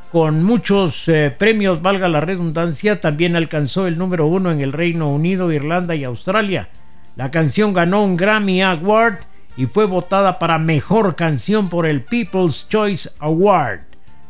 con 0.09 0.43
muchos 0.43 1.09
eh, 1.09 1.35
premios, 1.37 1.81
valga 1.81 2.07
la 2.07 2.21
redundancia. 2.21 3.01
También 3.01 3.35
alcanzó 3.35 3.87
el 3.87 3.97
número 3.97 4.27
uno 4.27 4.51
en 4.51 4.61
el 4.61 4.71
Reino 4.71 5.09
Unido, 5.09 5.51
Irlanda 5.51 5.95
y 5.95 6.05
Australia. 6.05 6.69
La 7.17 7.31
canción 7.31 7.73
ganó 7.73 8.03
un 8.03 8.15
Grammy 8.15 8.61
Award 8.61 9.17
y 9.57 9.65
fue 9.65 9.85
votada 9.85 10.39
para 10.39 10.57
mejor 10.57 11.15
canción 11.15 11.69
por 11.69 11.85
el 11.85 12.01
People's 12.01 12.67
Choice 12.69 13.09
Award. 13.19 13.81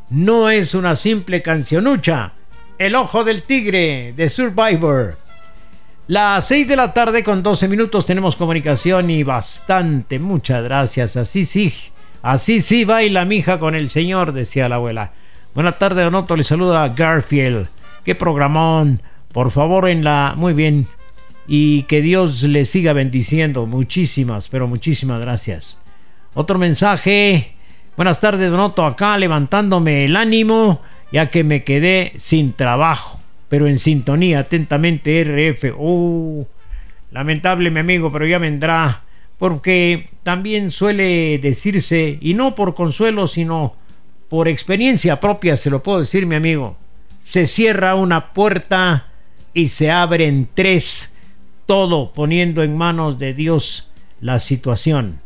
No 0.09 0.49
es 0.49 0.73
una 0.73 0.95
simple 0.95 1.41
cancionucha. 1.41 2.34
El 2.78 2.95
ojo 2.95 3.23
del 3.23 3.41
tigre 3.41 4.13
de 4.15 4.30
Survivor. 4.30 5.17
Las 6.07 6.47
6 6.47 6.67
de 6.67 6.76
la 6.76 6.93
tarde 6.93 7.23
con 7.23 7.41
12 7.41 7.67
minutos 7.67 8.05
tenemos 8.05 8.36
comunicación 8.36 9.09
y 9.09 9.23
bastante. 9.23 10.19
Muchas 10.19 10.63
gracias. 10.63 11.17
Así 11.17 11.43
sí, 11.43 11.73
así 12.21 12.61
sí 12.61 12.86
baila 12.86 13.26
mi 13.26 13.38
hija 13.38 13.57
con 13.57 13.73
el 13.73 13.89
señor, 13.89 14.32
decía 14.32 14.69
la 14.69 14.76
abuela. 14.76 15.13
Buenas 15.55 15.80
tardes, 15.80 16.03
Donoto. 16.03 16.36
Le 16.36 16.43
saluda 16.43 16.88
Garfield. 16.89 17.67
Qué 18.03 18.13
programón. 18.13 19.01
Por 19.32 19.49
favor, 19.49 19.89
en 19.89 20.03
la. 20.03 20.34
Muy 20.36 20.53
bien 20.53 20.86
y 21.47 21.83
que 21.83 22.01
Dios 22.01 22.43
le 22.43 22.65
siga 22.65 22.93
bendiciendo. 22.93 23.65
Muchísimas, 23.65 24.49
pero 24.49 24.67
muchísimas 24.67 25.19
gracias. 25.19 25.77
Otro 26.33 26.57
mensaje. 26.57 27.53
Buenas 27.95 28.19
tardes, 28.19 28.51
Donoto, 28.51 28.85
acá 28.85 29.17
levantándome 29.17 30.05
el 30.05 30.17
ánimo, 30.17 30.81
ya 31.13 31.29
que 31.29 31.45
me 31.45 31.63
quedé 31.63 32.11
sin 32.17 32.51
trabajo, 32.51 33.19
pero 33.47 33.67
en 33.67 33.79
sintonía, 33.79 34.39
atentamente, 34.39 35.23
RF. 35.23 35.73
Oh, 35.77 36.45
lamentable, 37.11 37.71
mi 37.71 37.79
amigo, 37.79 38.11
pero 38.11 38.25
ya 38.27 38.37
vendrá, 38.37 39.03
porque 39.37 40.09
también 40.23 40.71
suele 40.71 41.39
decirse, 41.39 42.17
y 42.19 42.33
no 42.33 42.53
por 42.53 42.75
consuelo, 42.75 43.27
sino 43.27 43.77
por 44.27 44.49
experiencia 44.49 45.21
propia, 45.21 45.55
se 45.55 45.69
lo 45.69 45.81
puedo 45.81 45.99
decir, 45.99 46.25
mi 46.25 46.35
amigo. 46.35 46.75
Se 47.21 47.47
cierra 47.47 47.95
una 47.95 48.33
puerta 48.33 49.07
y 49.53 49.67
se 49.67 49.89
abren 49.89 50.49
tres 50.53 51.14
todo 51.66 52.11
poniendo 52.11 52.63
en 52.63 52.78
manos 52.78 53.18
de 53.18 53.34
Dios 53.34 53.89
la 54.22 54.39
situación. 54.39 55.20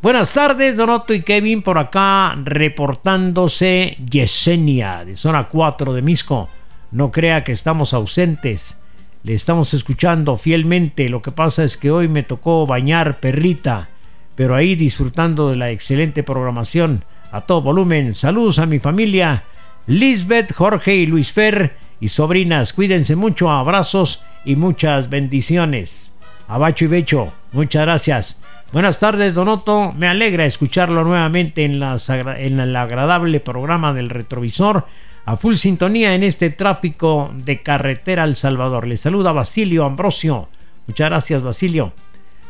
Buenas 0.00 0.32
tardes, 0.32 0.76
Donoto 0.76 1.12
y 1.12 1.22
Kevin, 1.22 1.60
por 1.60 1.76
acá 1.76 2.36
reportándose 2.44 3.96
Yesenia, 4.08 5.04
de 5.04 5.16
zona 5.16 5.48
4 5.48 5.92
de 5.92 6.02
Misco. 6.02 6.48
No 6.92 7.10
crea 7.10 7.42
que 7.42 7.52
estamos 7.52 7.92
ausentes, 7.92 8.78
le 9.24 9.32
estamos 9.32 9.74
escuchando 9.74 10.36
fielmente. 10.36 11.08
Lo 11.08 11.20
que 11.20 11.32
pasa 11.32 11.64
es 11.64 11.76
que 11.76 11.90
hoy 11.90 12.06
me 12.06 12.22
tocó 12.22 12.64
bañar 12.64 13.18
perrita, 13.18 13.88
pero 14.36 14.54
ahí 14.54 14.76
disfrutando 14.76 15.50
de 15.50 15.56
la 15.56 15.70
excelente 15.70 16.22
programación 16.22 17.04
a 17.32 17.40
todo 17.40 17.60
volumen. 17.60 18.14
Saludos 18.14 18.60
a 18.60 18.66
mi 18.66 18.78
familia, 18.78 19.44
Lisbeth, 19.88 20.52
Jorge 20.52 20.94
y 20.94 21.06
Luis 21.06 21.32
Fer 21.32 21.76
y 22.00 22.08
sobrinas. 22.08 22.72
Cuídense 22.72 23.16
mucho, 23.16 23.50
abrazos 23.50 24.22
y 24.44 24.56
muchas 24.56 25.10
bendiciones. 25.10 26.12
Abacho 26.48 26.86
y 26.86 26.88
Becho, 26.88 27.32
muchas 27.52 27.82
gracias. 27.82 28.40
Buenas 28.72 28.98
tardes, 28.98 29.34
Donoto. 29.34 29.92
Me 29.96 30.08
alegra 30.08 30.44
escucharlo 30.44 31.02
nuevamente 31.04 31.64
en, 31.64 31.82
en 31.82 32.60
el 32.60 32.76
agradable 32.76 33.40
programa 33.40 33.92
del 33.94 34.10
retrovisor. 34.10 34.86
A 35.24 35.36
full 35.36 35.56
sintonía 35.56 36.14
en 36.14 36.22
este 36.22 36.50
tráfico 36.50 37.30
de 37.34 37.62
carretera 37.62 38.22
al 38.22 38.36
Salvador. 38.36 38.86
Le 38.86 38.96
saluda 38.96 39.32
Basilio 39.32 39.84
Ambrosio. 39.84 40.48
Muchas 40.86 41.10
gracias, 41.10 41.42
Basilio. 41.42 41.92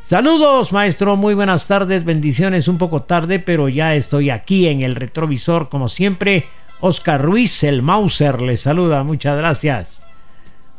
Saludos, 0.03 0.73
maestro. 0.73 1.17
Muy 1.17 1.35
buenas 1.35 1.67
tardes. 1.67 2.05
Bendiciones 2.05 2.67
un 2.67 2.79
poco 2.79 3.03
tarde, 3.03 3.41
pero 3.41 3.69
ya 3.69 3.95
estoy 3.95 4.31
aquí 4.31 4.69
en 4.69 4.83
el 4.83 4.95
retrovisor, 4.95 5.69
como 5.69 5.89
siempre. 5.89 6.47
Oscar 6.81 7.21
Ruiz, 7.21 7.65
el 7.65 7.83
Mauser, 7.83 8.41
le 8.41 8.57
saluda. 8.57 9.03
Muchas 9.03 9.37
gracias. 9.37 10.08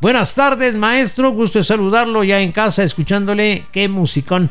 Buenas 0.02 0.34
tardes, 0.34 0.76
maestro. 0.76 1.32
Gusto 1.32 1.62
saludarlo 1.62 2.24
ya 2.24 2.39
en 2.39 2.54
casa, 2.54 2.84
escuchándole. 2.84 3.66
Qué 3.74 3.89
musicón. 3.89 4.50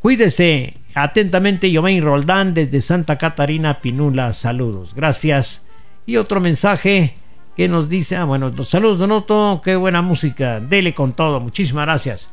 Cuídese. 0.00 0.74
Atentamente, 0.92 1.70
Yomain 1.70 2.02
Roldán 2.02 2.52
desde 2.52 2.80
Santa 2.80 3.16
Catarina 3.16 3.80
Pinula. 3.80 4.32
Saludos. 4.32 4.92
Gracias. 4.92 5.64
Y 6.04 6.16
otro 6.16 6.40
mensaje 6.40 7.14
que 7.56 7.68
nos 7.68 7.88
dice: 7.88 8.16
Ah, 8.16 8.24
bueno, 8.24 8.52
saludos, 8.64 8.98
Donoto. 8.98 9.60
Qué 9.62 9.76
buena 9.76 10.02
música. 10.02 10.58
Dele 10.58 10.92
con 10.92 11.12
todo. 11.12 11.38
Muchísimas 11.38 11.84
gracias. 11.86 12.30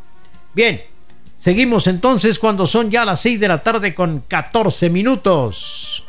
Bien. 0.56 0.82
Seguimos 1.38 1.86
entonces 1.86 2.40
cuando 2.40 2.66
son 2.66 2.90
ya 2.90 3.06
las 3.06 3.22
6 3.22 3.40
de 3.42 3.48
la 3.48 3.62
tarde 3.62 3.94
con 3.94 4.24
14 4.28 4.90
minutos. 4.90 6.04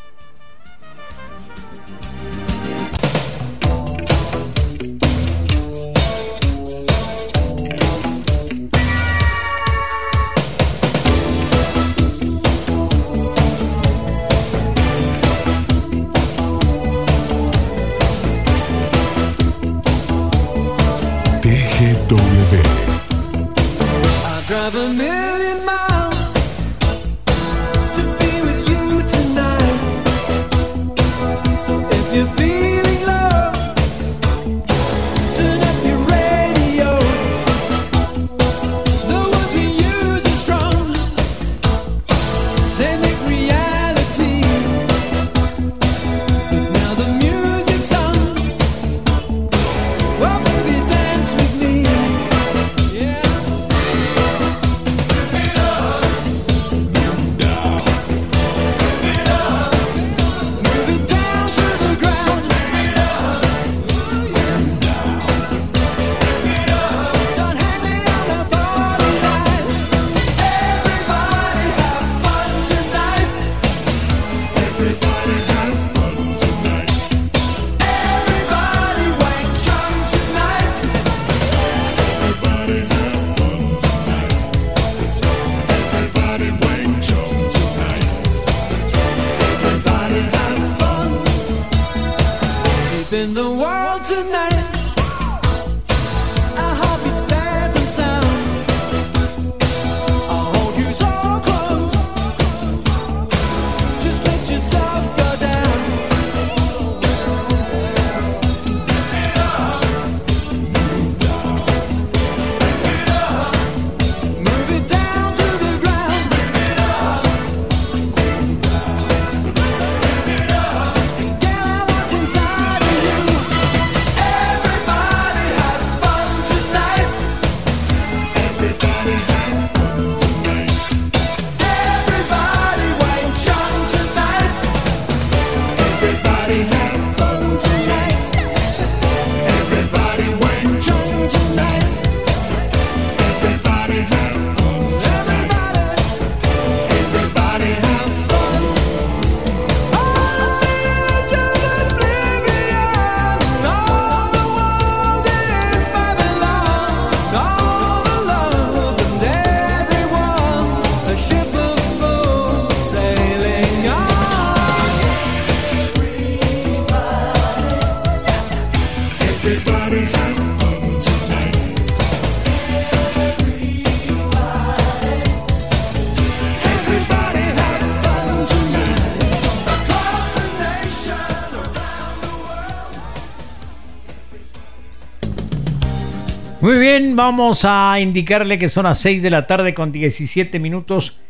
Vamos 187.16 187.64
a 187.64 188.00
indicarle 188.00 188.58
que 188.58 188.68
son 188.68 188.84
las 188.84 188.98
6 188.98 189.22
de 189.22 189.30
la 189.30 189.46
tarde 189.46 189.72
con 189.72 189.92
17 189.92 190.58
minutos 190.58 191.20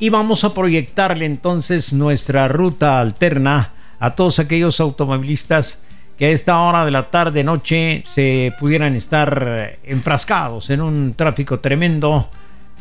y 0.00 0.08
vamos 0.08 0.42
a 0.42 0.52
proyectarle 0.52 1.24
entonces 1.24 1.92
nuestra 1.92 2.48
ruta 2.48 3.00
alterna 3.00 3.70
a 4.00 4.16
todos 4.16 4.40
aquellos 4.40 4.80
automovilistas 4.80 5.84
que 6.18 6.26
a 6.26 6.30
esta 6.30 6.58
hora 6.58 6.84
de 6.84 6.90
la 6.90 7.10
tarde 7.10 7.44
noche 7.44 8.02
se 8.08 8.52
pudieran 8.58 8.96
estar 8.96 9.78
enfrascados 9.84 10.68
en 10.70 10.80
un 10.80 11.14
tráfico 11.14 11.60
tremendo, 11.60 12.28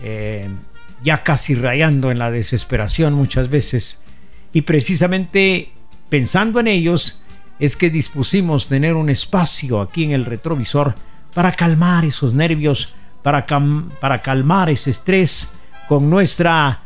eh, 0.01 0.49
ya 1.03 1.21
casi 1.21 1.53
rayando 1.53 2.09
en 2.09 2.17
la 2.17 2.31
desesperación 2.31 3.13
muchas 3.13 3.49
veces. 3.49 3.99
Y 4.53 4.63
precisamente 4.63 5.69
pensando 6.09 6.59
en 6.59 6.67
ellos 6.67 7.21
es 7.59 7.75
que 7.77 7.91
dispusimos 7.91 8.67
tener 8.67 8.95
un 8.95 9.11
espacio 9.11 9.81
aquí 9.81 10.03
en 10.05 10.11
el 10.13 10.25
retrovisor 10.25 10.95
para 11.39 11.53
calmar 11.53 12.03
esos 12.03 12.33
nervios, 12.33 12.93
para, 13.23 13.47
para 14.01 14.21
calmar 14.21 14.69
ese 14.69 14.89
estrés 14.89 15.49
con 15.87 16.09
nuestra 16.09 16.81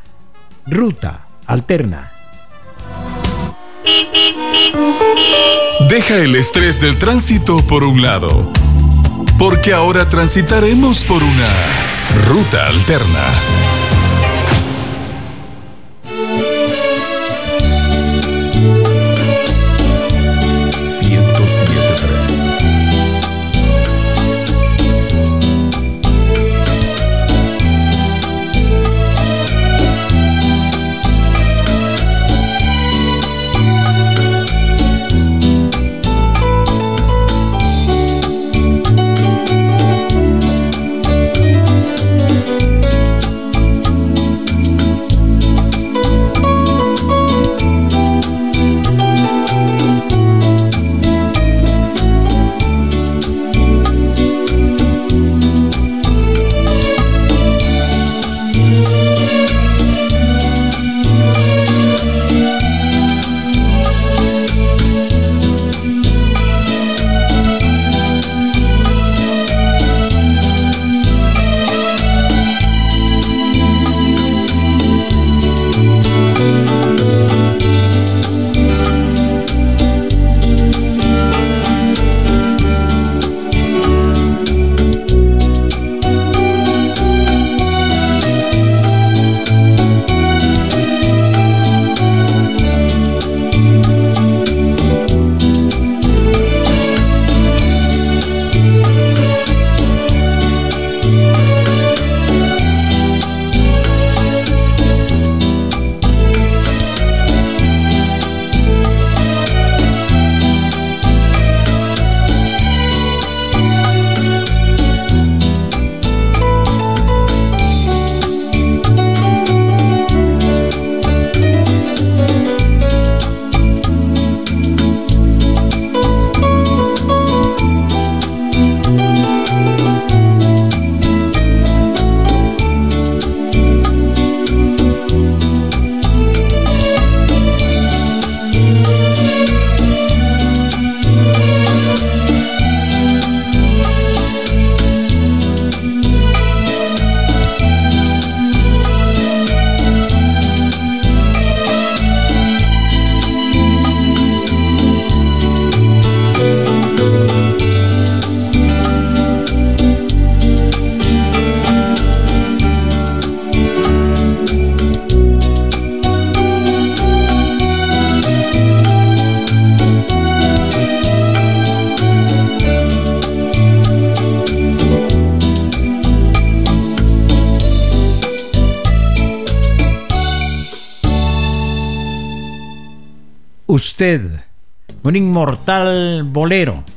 ruta 0.68 1.26
alterna. 1.48 2.12
Deja 5.90 6.18
el 6.18 6.36
estrés 6.36 6.80
del 6.80 7.00
tránsito 7.00 7.66
por 7.66 7.84
un 7.84 8.04
lado, 8.04 8.54
porque 9.40 9.74
ahora 9.74 10.08
transitaremos 10.08 11.04
por 11.04 11.24
una 11.24 11.50
ruta 12.28 12.68
alterna. 12.68 13.83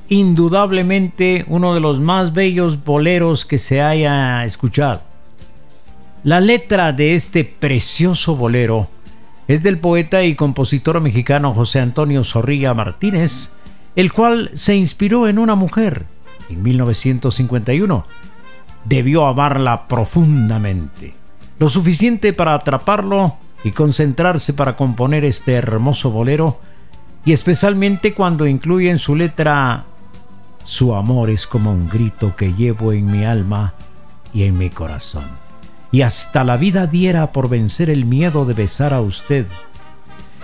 Indudablemente 0.08 1.44
uno 1.48 1.74
de 1.74 1.80
los 1.80 2.00
más 2.00 2.32
bellos 2.32 2.84
boleros 2.84 3.44
que 3.44 3.58
se 3.58 3.80
haya 3.80 4.44
escuchado. 4.44 5.02
La 6.24 6.40
letra 6.40 6.92
de 6.92 7.14
este 7.14 7.44
precioso 7.44 8.34
bolero 8.34 8.88
es 9.48 9.62
del 9.62 9.78
poeta 9.78 10.24
y 10.24 10.34
compositor 10.34 11.00
mexicano 11.00 11.54
José 11.54 11.80
Antonio 11.80 12.24
Zorrilla 12.24 12.74
Martínez, 12.74 13.52
el 13.94 14.12
cual 14.12 14.50
se 14.54 14.74
inspiró 14.74 15.28
en 15.28 15.38
una 15.38 15.54
mujer 15.54 16.04
en 16.48 16.62
1951. 16.62 18.04
Debió 18.84 19.26
amarla 19.26 19.86
profundamente, 19.86 21.14
lo 21.58 21.68
suficiente 21.68 22.32
para 22.32 22.54
atraparlo 22.54 23.36
y 23.64 23.70
concentrarse 23.70 24.52
para 24.52 24.76
componer 24.76 25.24
este 25.24 25.54
hermoso 25.54 26.10
bolero, 26.10 26.60
y 27.26 27.32
especialmente 27.32 28.14
cuando 28.14 28.46
incluye 28.46 28.88
en 28.88 29.00
su 29.00 29.14
letra 29.16 29.84
Su 30.64 30.94
amor 30.94 31.28
es 31.28 31.46
como 31.46 31.72
un 31.72 31.88
grito 31.88 32.34
que 32.34 32.54
llevo 32.54 32.92
en 32.92 33.06
mi 33.06 33.24
alma 33.24 33.74
y 34.32 34.44
en 34.44 34.56
mi 34.56 34.70
corazón. 34.70 35.24
Y 35.92 36.02
hasta 36.02 36.44
la 36.44 36.56
vida 36.56 36.86
diera 36.86 37.32
por 37.32 37.48
vencer 37.48 37.90
el 37.90 38.04
miedo 38.04 38.44
de 38.44 38.54
besar 38.54 38.94
a 38.94 39.00
usted. 39.00 39.46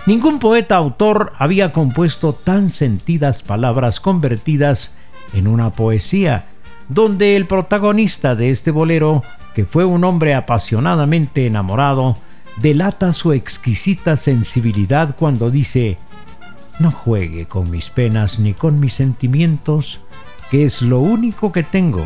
Ningún 0.05 0.39
poeta 0.39 0.75
autor 0.75 1.33
había 1.37 1.71
compuesto 1.71 2.33
tan 2.33 2.69
sentidas 2.69 3.43
palabras 3.43 3.99
convertidas 3.99 4.93
en 5.33 5.47
una 5.47 5.71
poesía, 5.71 6.47
donde 6.89 7.35
el 7.35 7.47
protagonista 7.47 8.35
de 8.35 8.49
este 8.49 8.71
bolero, 8.71 9.23
que 9.53 9.65
fue 9.65 9.85
un 9.85 10.03
hombre 10.03 10.35
apasionadamente 10.35 11.47
enamorado, 11.47 12.17
delata 12.61 13.13
su 13.13 13.33
exquisita 13.33 14.15
sensibilidad 14.17 15.15
cuando 15.17 15.49
dice, 15.49 15.97
no 16.79 16.91
juegue 16.91 17.45
con 17.45 17.69
mis 17.69 17.89
penas 17.89 18.39
ni 18.39 18.53
con 18.53 18.79
mis 18.79 18.93
sentimientos, 18.93 20.01
que 20.49 20.65
es 20.65 20.81
lo 20.81 20.99
único 20.99 21.51
que 21.51 21.63
tengo. 21.63 22.05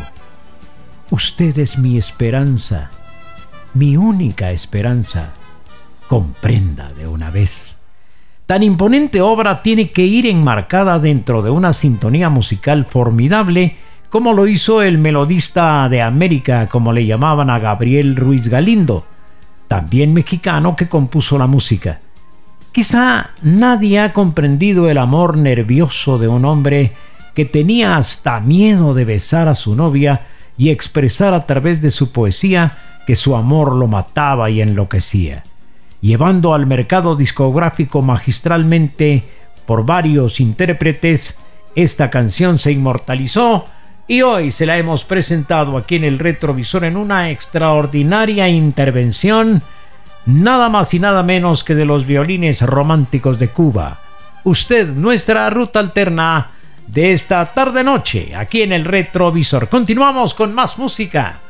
Usted 1.10 1.58
es 1.58 1.78
mi 1.78 1.96
esperanza, 1.96 2.90
mi 3.74 3.96
única 3.96 4.50
esperanza. 4.50 5.32
Comprenda 6.06 6.92
de 6.92 7.06
una 7.06 7.30
vez. 7.30 7.76
Tan 8.46 8.62
imponente 8.62 9.20
obra 9.20 9.62
tiene 9.62 9.90
que 9.90 10.06
ir 10.06 10.26
enmarcada 10.26 10.98
dentro 10.98 11.42
de 11.42 11.50
una 11.50 11.74
sintonía 11.74 12.30
musical 12.30 12.86
formidable, 12.86 13.76
como 14.08 14.32
lo 14.32 14.46
hizo 14.46 14.80
el 14.80 14.96
melodista 14.96 15.86
de 15.90 16.00
América, 16.00 16.66
como 16.66 16.92
le 16.94 17.04
llamaban 17.04 17.50
a 17.50 17.58
Gabriel 17.58 18.16
Ruiz 18.16 18.48
Galindo, 18.48 19.06
también 19.66 20.14
mexicano 20.14 20.76
que 20.76 20.88
compuso 20.88 21.36
la 21.36 21.46
música. 21.46 22.00
Quizá 22.72 23.30
nadie 23.42 23.98
ha 23.98 24.12
comprendido 24.12 24.88
el 24.90 24.98
amor 24.98 25.36
nervioso 25.36 26.18
de 26.18 26.28
un 26.28 26.44
hombre 26.44 26.92
que 27.34 27.44
tenía 27.44 27.96
hasta 27.96 28.40
miedo 28.40 28.94
de 28.94 29.04
besar 29.04 29.48
a 29.48 29.54
su 29.54 29.74
novia 29.74 30.26
y 30.56 30.70
expresar 30.70 31.34
a 31.34 31.46
través 31.46 31.80
de 31.80 31.90
su 31.90 32.12
poesía 32.12 32.76
que 33.06 33.16
su 33.16 33.36
amor 33.36 33.74
lo 33.74 33.86
mataba 33.86 34.50
y 34.50 34.60
enloquecía, 34.60 35.44
llevando 36.00 36.52
al 36.52 36.66
mercado 36.66 37.16
discográfico 37.16 38.02
magistralmente 38.02 39.24
por 39.64 39.86
varios 39.86 40.40
intérpretes, 40.40 41.38
esta 41.74 42.10
canción 42.10 42.58
se 42.58 42.72
inmortalizó 42.72 43.64
y 44.06 44.22
hoy 44.22 44.50
se 44.50 44.66
la 44.66 44.78
hemos 44.78 45.04
presentado 45.04 45.76
aquí 45.76 45.96
en 45.96 46.04
el 46.04 46.18
retrovisor 46.18 46.84
en 46.84 46.96
una 46.96 47.30
extraordinaria 47.30 48.48
intervención, 48.48 49.62
nada 50.28 50.68
más 50.68 50.94
y 50.94 51.00
nada 51.00 51.22
menos 51.22 51.64
que 51.64 51.74
de 51.74 51.86
los 51.86 52.06
violines 52.06 52.60
románticos 52.60 53.38
de 53.38 53.48
Cuba. 53.48 53.98
Usted, 54.44 54.88
nuestra 54.88 55.48
ruta 55.50 55.80
alterna 55.80 56.48
de 56.86 57.12
esta 57.12 57.44
tarde 57.46 57.82
noche, 57.82 58.36
aquí 58.36 58.62
en 58.62 58.72
el 58.72 58.84
retrovisor. 58.84 59.68
Continuamos 59.68 60.34
con 60.34 60.54
más 60.54 60.78
música. 60.78 61.40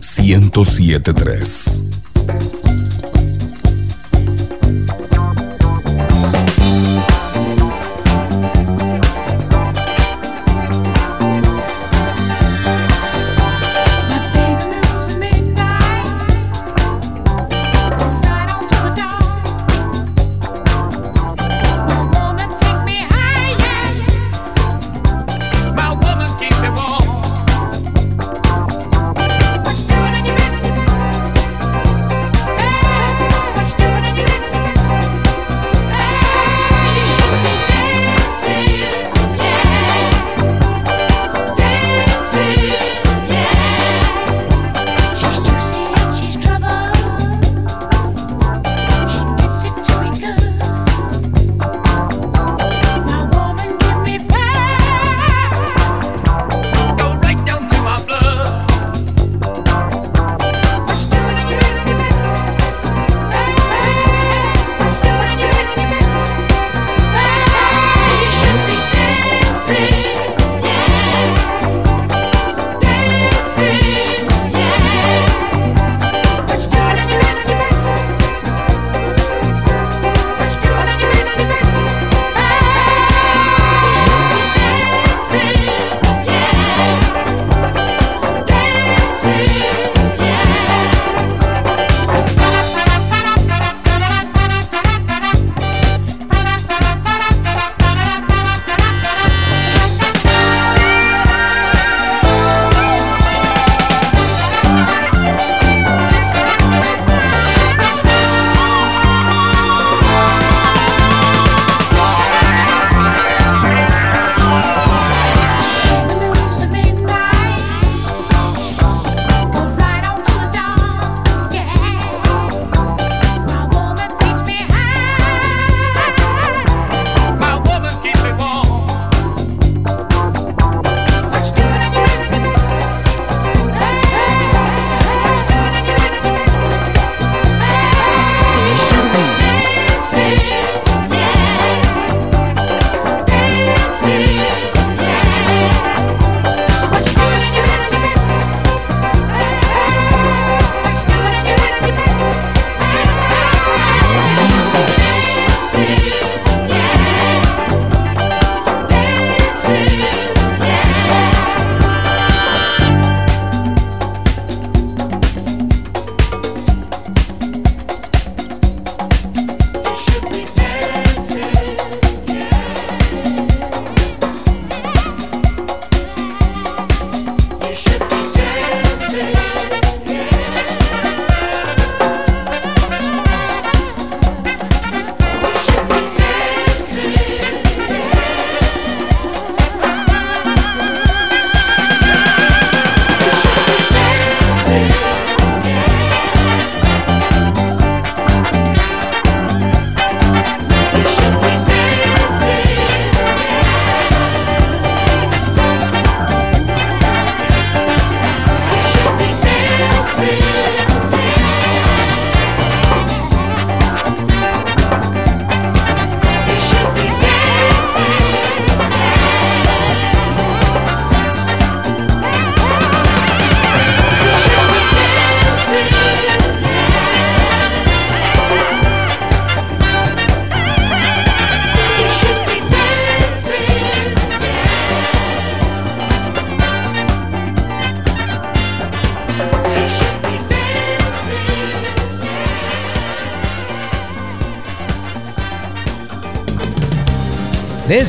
1073. 0.00 2.73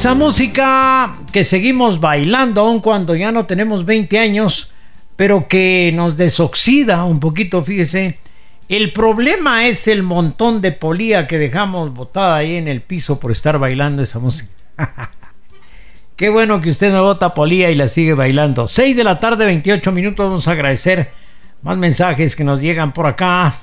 Esa 0.06 0.14
música 0.14 1.18
que 1.34 1.44
seguimos 1.44 2.00
bailando 2.00 2.62
aun 2.62 2.80
cuando 2.80 3.16
ya 3.16 3.32
no 3.32 3.48
tenemos 3.48 3.86
20 3.86 4.20
años, 4.20 4.72
pero 5.16 5.48
que 5.48 5.92
nos 5.96 6.16
desoxida 6.16 7.04
un 7.06 7.20
poquito, 7.20 7.64
fíjese. 7.64 8.20
El 8.70 8.94
problema 8.94 9.66
es 9.66 9.88
el 9.88 10.04
montón 10.04 10.62
de 10.62 10.74
polía 10.74 11.26
que 11.26 11.40
dejamos 11.40 11.92
botada 11.92 12.36
ahí 12.36 12.56
en 12.58 12.68
el 12.68 12.82
piso 12.82 13.20
por 13.20 13.32
estar 13.32 13.58
bailando 13.58 14.04
esa 14.04 14.20
música. 14.20 14.52
Qué 16.16 16.30
bueno 16.30 16.62
que 16.62 16.70
usted 16.70 16.92
no 16.92 17.02
bota 17.02 17.34
polía 17.34 17.72
y 17.72 17.76
la 17.76 17.88
sigue 17.88 18.14
bailando. 18.14 18.68
6 18.68 18.96
de 18.96 19.04
la 19.04 19.18
tarde, 19.18 19.44
28 19.44 19.92
minutos. 19.92 20.24
Vamos 20.24 20.48
a 20.48 20.52
agradecer 20.52 21.10
más 21.64 21.80
mensajes 21.80 22.36
que 22.36 22.44
nos 22.44 22.62
llegan 22.62 22.94
por 22.94 23.08
acá. 23.08 23.56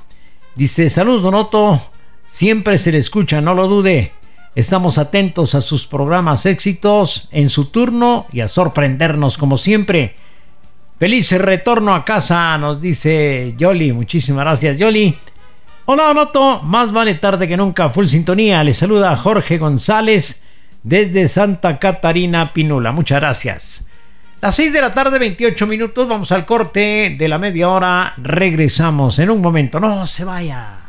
Dice, 0.57 0.91
saludos 0.91 1.23
Donoto. 1.23 1.81
Siempre 2.27 2.79
se 2.79 2.91
le 2.91 2.99
escucha, 2.99 3.41
no 3.41 3.55
lo 3.55 3.69
dude. 3.69 4.22
Estamos 4.55 4.99
atentos 4.99 5.55
a 5.55 5.63
sus 5.63 5.87
programas 5.87 6.45
éxitos 6.45 7.29
en 7.31 7.49
su 7.49 7.67
turno 7.67 8.27
y 8.33 8.41
a 8.41 8.49
sorprendernos 8.49 9.39
como 9.39 9.57
siempre. 9.57 10.15
Feliz 10.99 11.33
retorno 11.33 11.95
a 11.95 12.05
casa, 12.05 12.57
nos 12.59 12.81
dice 12.81 13.55
Yoli. 13.57 13.93
Muchísimas 13.93 14.45
gracias, 14.45 14.77
Yoli. 14.77 15.17
Hola, 15.87 16.05
Donoto. 16.05 16.61
Más 16.61 16.93
vale 16.93 17.15
tarde 17.15 17.49
que 17.49 17.57
nunca. 17.57 17.89
Full 17.89 18.07
sintonía. 18.07 18.63
Le 18.63 18.75
saluda 18.75 19.17
Jorge 19.17 19.57
González 19.57 20.43
desde 20.83 21.29
Santa 21.29 21.79
Catarina 21.79 22.53
Pinula. 22.53 22.93
Muchas 22.93 23.21
gracias. 23.21 23.89
Las 24.43 24.55
6 24.55 24.73
de 24.73 24.81
la 24.81 24.93
tarde, 24.93 25.19
28 25.19 25.67
minutos. 25.67 26.07
Vamos 26.07 26.31
al 26.31 26.45
corte 26.45 27.17
de 27.19 27.29
la 27.29 27.39
media 27.39 27.71
hora. 27.71 28.15
Regresamos 28.19 29.19
en 29.19 29.31
un 29.31 29.41
momento. 29.41 29.81
No 29.81 30.07
se 30.07 30.25
vaya. 30.25 30.82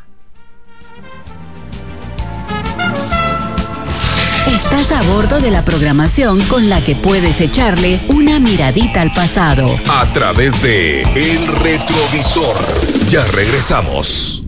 Estás 4.54 4.92
a 4.92 5.02
bordo 5.02 5.40
de 5.40 5.50
la 5.50 5.66
programación 5.66 6.40
con 6.42 6.70
la 6.70 6.84
que 6.84 6.96
puedes 6.96 7.42
echarle 7.42 8.00
una 8.10 8.40
miradita 8.40 9.02
al 9.02 9.12
pasado. 9.12 9.80
A 9.90 10.14
través 10.14 10.62
de 10.62 11.02
El 11.02 11.48
Retrovisor. 11.48 12.56
Ya 13.10 13.26
regresamos. 13.32 14.44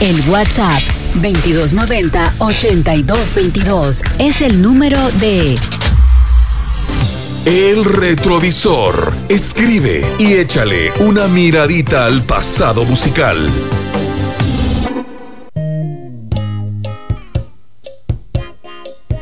El 0.00 0.26
WhatsApp 0.26 0.80
2290-8222 1.20 4.02
es 4.18 4.40
el 4.40 4.62
número 4.62 4.98
de 5.20 5.58
El 7.44 7.84
Retrovisor. 7.84 9.12
Escribe 9.28 10.02
y 10.18 10.32
échale 10.32 10.90
una 11.00 11.28
miradita 11.28 12.06
al 12.06 12.22
pasado 12.22 12.86
musical. 12.86 13.50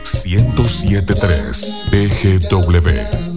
...1073 0.04 1.76
BGW 1.90 3.31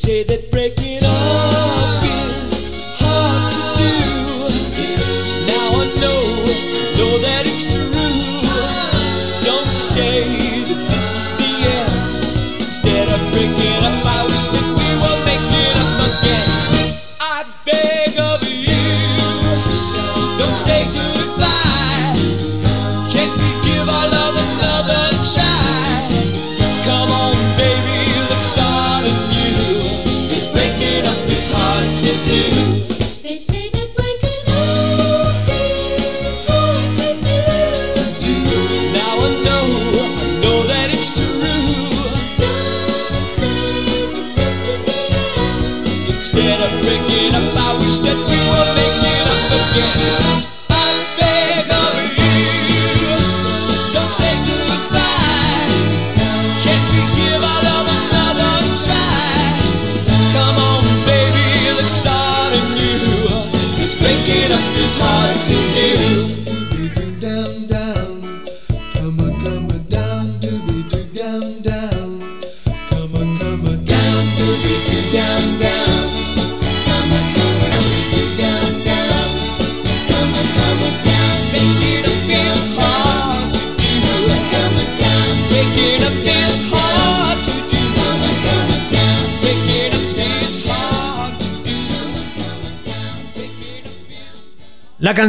say 0.00 0.22
that 0.22 0.50
breaking 0.50 0.99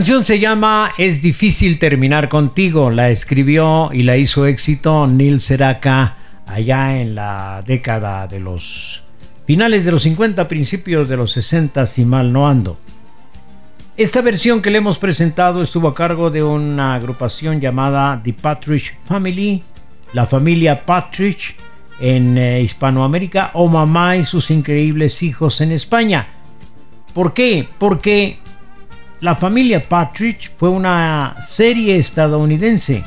canción 0.01 0.25
se 0.25 0.39
llama 0.39 0.93
Es 0.97 1.21
difícil 1.21 1.77
terminar 1.77 2.27
contigo. 2.27 2.89
La 2.89 3.11
escribió 3.11 3.91
y 3.93 4.01
la 4.01 4.17
hizo 4.17 4.47
éxito 4.47 5.05
Neil 5.05 5.39
Sedaka 5.39 6.17
allá 6.47 6.99
en 6.99 7.13
la 7.13 7.63
década 7.63 8.25
de 8.25 8.39
los 8.39 9.03
finales 9.45 9.85
de 9.85 9.91
los 9.91 10.01
50, 10.01 10.47
principios 10.47 11.07
de 11.07 11.17
los 11.17 11.33
60, 11.33 11.85
si 11.85 12.03
mal 12.03 12.33
no 12.33 12.47
ando. 12.47 12.79
Esta 13.95 14.23
versión 14.23 14.63
que 14.63 14.71
le 14.71 14.79
hemos 14.79 14.97
presentado 14.97 15.61
estuvo 15.61 15.87
a 15.87 15.93
cargo 15.93 16.31
de 16.31 16.41
una 16.41 16.95
agrupación 16.95 17.61
llamada 17.61 18.19
The 18.23 18.33
Patridge 18.33 18.97
Family, 19.05 19.61
la 20.13 20.25
familia 20.25 20.83
Patridge 20.83 21.55
en 21.99 22.39
eh, 22.39 22.63
Hispanoamérica 22.63 23.51
o 23.53 23.67
Mamá 23.67 24.17
y 24.17 24.23
sus 24.23 24.49
increíbles 24.49 25.21
hijos 25.21 25.61
en 25.61 25.71
España. 25.71 26.27
¿Por 27.13 27.35
qué? 27.35 27.67
Porque 27.77 28.39
la 29.21 29.35
familia 29.35 29.83
Patridge 29.83 30.51
fue 30.57 30.69
una 30.69 31.35
serie 31.47 31.97
estadounidense. 31.97 33.03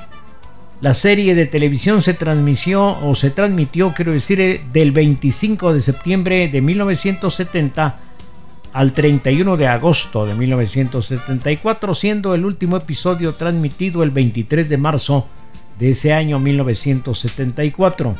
La 0.80 0.94
serie 0.94 1.34
de 1.34 1.46
televisión 1.46 2.02
se 2.02 2.14
transmitió 2.14 2.84
o 3.04 3.16
se 3.16 3.30
transmitió, 3.30 3.92
quiero 3.92 4.12
decir, 4.12 4.40
eh, 4.40 4.60
del 4.72 4.92
25 4.92 5.72
de 5.72 5.82
septiembre 5.82 6.48
de 6.48 6.60
1970 6.60 7.98
al 8.72 8.92
31 8.92 9.56
de 9.56 9.66
agosto 9.66 10.24
de 10.24 10.34
1974, 10.34 11.94
siendo 11.94 12.34
el 12.34 12.44
último 12.44 12.76
episodio 12.76 13.34
transmitido 13.34 14.04
el 14.04 14.10
23 14.10 14.68
de 14.68 14.76
marzo 14.76 15.26
de 15.80 15.90
ese 15.90 16.12
año 16.12 16.38
1974. 16.38 18.14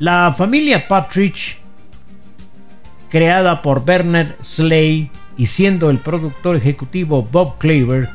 La 0.00 0.34
familia 0.36 0.84
Patridge, 0.88 1.58
creada 3.10 3.62
por 3.62 3.84
Bernard 3.84 4.34
Slay 4.42 5.10
y 5.38 5.46
siendo 5.46 5.88
el 5.88 5.98
productor 5.98 6.56
ejecutivo 6.56 7.22
Bob 7.22 7.56
Claver, 7.56 8.10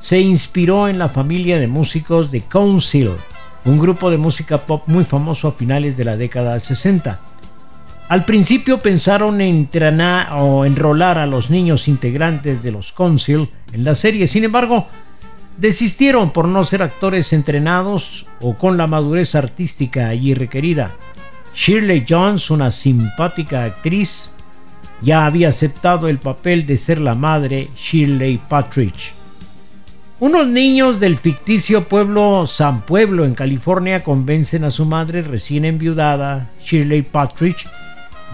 se 0.00 0.20
inspiró 0.20 0.86
en 0.86 0.98
la 0.98 1.08
familia 1.08 1.58
de 1.58 1.66
músicos 1.66 2.30
de 2.30 2.42
Council, 2.42 3.10
un 3.64 3.78
grupo 3.78 4.10
de 4.10 4.18
música 4.18 4.66
pop 4.66 4.84
muy 4.86 5.04
famoso 5.04 5.48
a 5.48 5.52
finales 5.52 5.96
de 5.96 6.04
la 6.04 6.16
década 6.16 6.60
60. 6.60 7.20
Al 8.08 8.24
principio 8.24 8.78
pensaron 8.80 9.40
en 9.40 9.56
entrenar 9.56 10.28
o 10.32 10.64
enrolar 10.64 11.18
a 11.18 11.26
los 11.26 11.50
niños 11.50 11.88
integrantes 11.88 12.62
de 12.62 12.70
los 12.70 12.92
Council 12.92 13.48
en 13.72 13.84
la 13.84 13.94
serie, 13.94 14.26
sin 14.26 14.44
embargo, 14.44 14.86
desistieron 15.56 16.30
por 16.30 16.46
no 16.46 16.64
ser 16.64 16.82
actores 16.82 17.32
entrenados 17.32 18.26
o 18.40 18.54
con 18.54 18.76
la 18.76 18.86
madurez 18.86 19.34
artística 19.34 20.08
allí 20.08 20.34
requerida. 20.34 20.94
Shirley 21.54 22.06
Jones, 22.08 22.50
una 22.50 22.70
simpática 22.70 23.64
actriz, 23.64 24.30
ya 25.00 25.26
había 25.26 25.48
aceptado 25.48 26.08
el 26.08 26.18
papel 26.18 26.66
de 26.66 26.76
ser 26.76 27.00
la 27.00 27.14
madre 27.14 27.68
Shirley 27.76 28.40
Patridge. 28.48 29.12
Unos 30.20 30.48
niños 30.48 30.98
del 30.98 31.16
ficticio 31.16 31.84
pueblo 31.86 32.46
San 32.48 32.82
Pueblo 32.82 33.24
en 33.24 33.34
California 33.34 34.00
convencen 34.00 34.64
a 34.64 34.70
su 34.72 34.84
madre 34.84 35.22
recién 35.22 35.64
enviudada, 35.64 36.50
Shirley 36.64 37.02
Patridge, 37.02 37.66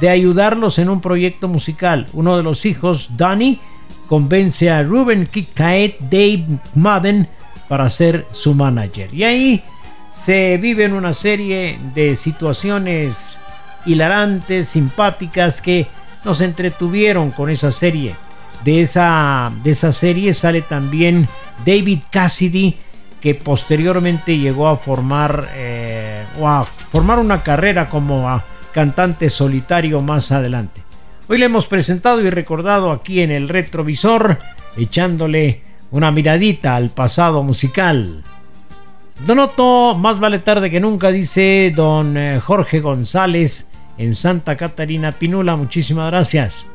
de 0.01 0.09
ayudarlos 0.09 0.79
en 0.79 0.89
un 0.89 1.03
proyecto 1.03 1.47
musical. 1.47 2.07
Uno 2.15 2.39
de 2.39 2.43
los 2.43 2.65
hijos, 2.65 3.11
Donnie, 3.19 3.61
convence 4.09 4.71
a 4.71 4.83
Ruben 4.83 5.27
Kikaet 5.27 5.99
Dave 6.01 6.47
Madden 6.75 7.29
para 7.69 7.91
ser 7.91 8.27
su 8.33 8.55
manager. 8.55 9.13
Y 9.13 9.25
ahí 9.25 9.63
se 10.11 10.57
viven 10.57 10.95
una 10.95 11.13
serie 11.13 11.79
de 11.95 12.17
situaciones 12.17 13.39
hilarantes, 13.85 14.69
simpáticas 14.69 15.61
que 15.61 15.87
nos 16.25 16.41
entretuvieron 16.41 17.31
con 17.31 17.51
esa 17.51 17.73
serie. 17.73 18.17
De 18.65 18.81
esa, 18.81 19.53
de 19.63 19.73
esa 19.73 19.93
serie 19.93 20.33
sale 20.33 20.63
también 20.63 21.29
David 21.67 22.01
Cassidy, 22.11 22.77
que 23.21 23.35
posteriormente 23.35 24.39
llegó 24.39 24.69
a 24.69 24.77
formar, 24.77 25.49
eh, 25.55 26.25
a 26.43 26.65
formar 26.91 27.19
una 27.19 27.43
carrera 27.43 27.89
como 27.89 28.29
a 28.29 28.45
cantante 28.73 29.31
solitario 29.31 30.01
más 30.01 30.33
adelante. 30.33 30.83
Hoy 31.29 31.39
le 31.39 31.47
hemos 31.47 31.67
presentado 31.67 32.21
y 32.21 32.29
recordado 32.29 32.91
aquí 32.91 33.23
en 33.23 33.31
el 33.31 33.49
retrovisor, 33.49 34.39
echándole 34.77 35.63
una 35.91 36.11
miradita 36.11 36.77
al 36.77 36.91
pasado 36.91 37.43
musical. 37.43 38.23
Donoto, 39.27 39.95
más 39.95 40.19
vale 40.19 40.41
tarde 40.41 40.71
que 40.71 40.81
nunca, 40.81 41.11
dice 41.11 41.73
don 41.75 42.17
eh, 42.17 42.41
Jorge 42.41 42.81
González 42.81 43.69
en 43.99 44.15
Santa 44.15 44.57
Catarina 44.57 45.13
Pinula. 45.13 45.57
Muchísimas 45.57 46.07
gracias. 46.11 46.67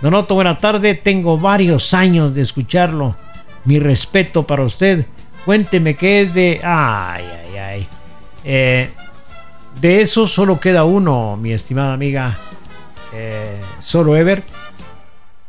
Donoto, 0.00 0.34
buena 0.34 0.58
tarde. 0.58 0.94
Tengo 0.94 1.38
varios 1.38 1.92
años 1.94 2.34
de 2.34 2.42
escucharlo. 2.42 3.16
Mi 3.64 3.78
respeto 3.78 4.44
para 4.44 4.64
usted. 4.64 5.06
Cuénteme 5.44 5.94
qué 5.94 6.22
es 6.22 6.34
de. 6.34 6.60
Ay, 6.62 7.24
ay, 7.24 7.56
ay. 7.56 7.88
Eh, 8.44 8.90
de 9.80 10.00
eso 10.00 10.26
solo 10.26 10.58
queda 10.58 10.84
uno, 10.84 11.36
mi 11.36 11.52
estimada 11.52 11.92
amiga. 11.92 12.36
Eh, 13.14 13.60
solo 13.78 14.16
Ever. 14.16 14.42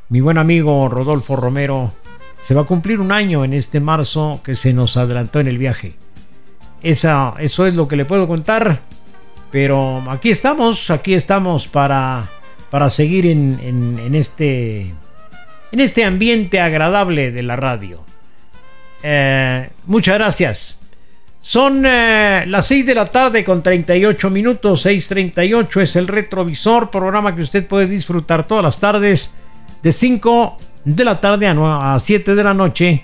Mi 0.09 0.21
buen 0.21 0.37
amigo 0.37 0.89
Rodolfo 0.89 1.35
Romero. 1.35 1.91
Se 2.39 2.53
va 2.53 2.61
a 2.61 2.65
cumplir 2.65 2.99
un 2.99 3.11
año 3.11 3.43
en 3.43 3.53
este 3.53 3.79
marzo 3.79 4.41
que 4.43 4.55
se 4.55 4.73
nos 4.73 4.97
adelantó 4.97 5.39
en 5.39 5.47
el 5.47 5.57
viaje. 5.57 5.95
Esa, 6.81 7.35
eso 7.39 7.67
es 7.67 7.73
lo 7.73 7.87
que 7.87 7.95
le 7.95 8.05
puedo 8.05 8.27
contar. 8.27 8.79
Pero 9.51 10.03
aquí 10.09 10.29
estamos, 10.31 10.89
aquí 10.91 11.13
estamos 11.13 11.67
para, 11.67 12.29
para 12.69 12.89
seguir 12.89 13.25
en, 13.25 13.59
en- 13.99 14.15
este, 14.15 14.81
en 15.71 15.79
este 15.79 16.03
ambiente 16.05 16.59
agradable 16.59 17.31
de 17.31 17.43
la 17.43 17.55
radio. 17.55 18.03
Eh, 19.01 19.69
muchas 19.85 20.15
gracias. 20.15 20.75
Son 21.41 21.83
eh, 21.85 22.43
las 22.47 22.67
6 22.67 22.85
de 22.85 22.95
la 22.95 23.05
tarde 23.09 23.43
con 23.45 23.63
38 23.63 24.29
minutos, 24.29 24.85
6.38 24.85 25.81
es 25.81 25.95
el 25.95 26.07
retrovisor, 26.07 26.91
programa 26.91 27.33
que 27.35 27.43
usted 27.43 27.65
puede 27.65 27.87
disfrutar 27.87 28.45
todas 28.45 28.63
las 28.63 28.77
tardes 28.79 29.31
de 29.81 29.91
5 29.93 30.57
de 30.83 31.03
la 31.05 31.21
tarde 31.21 31.47
a, 31.47 31.93
a 31.95 31.99
7 31.99 32.35
de 32.35 32.43
la 32.43 32.53
noche. 32.53 33.03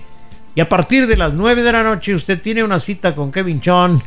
Y 0.54 0.62
a 0.62 0.68
partir 0.70 1.08
de 1.08 1.16
las 1.18 1.34
9 1.34 1.64
de 1.64 1.72
la 1.72 1.84
noche 1.84 2.14
usted 2.14 2.42
tiene 2.42 2.64
una 2.64 2.80
cita 2.80 3.16
con 3.16 3.32
Kevin 3.32 3.62
Chon 3.62 4.02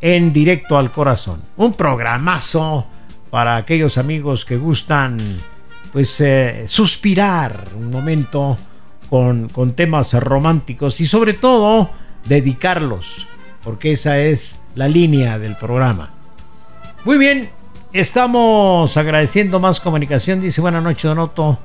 en 0.00 0.32
directo 0.32 0.78
al 0.78 0.90
corazón. 0.90 1.42
Un 1.56 1.72
programazo 1.72 2.86
para 3.30 3.56
aquellos 3.56 3.98
amigos 3.98 4.44
que 4.44 4.56
gustan 4.56 5.18
pues 5.92 6.20
eh, 6.20 6.64
suspirar 6.66 7.64
un 7.76 7.90
momento 7.90 8.56
con, 9.08 9.48
con 9.48 9.74
temas 9.74 10.12
románticos 10.14 11.00
y 11.00 11.06
sobre 11.06 11.34
todo 11.34 11.90
dedicarlos, 12.26 13.26
porque 13.62 13.92
esa 13.92 14.18
es 14.18 14.60
la 14.74 14.88
línea 14.88 15.38
del 15.38 15.56
programa. 15.56 16.10
Muy 17.04 17.18
bien, 17.18 17.50
estamos 17.92 18.96
agradeciendo 18.96 19.58
más 19.58 19.80
comunicación, 19.80 20.40
dice 20.40 20.60
buenas 20.60 20.82
noches 20.82 21.04
Donoto. 21.04 21.58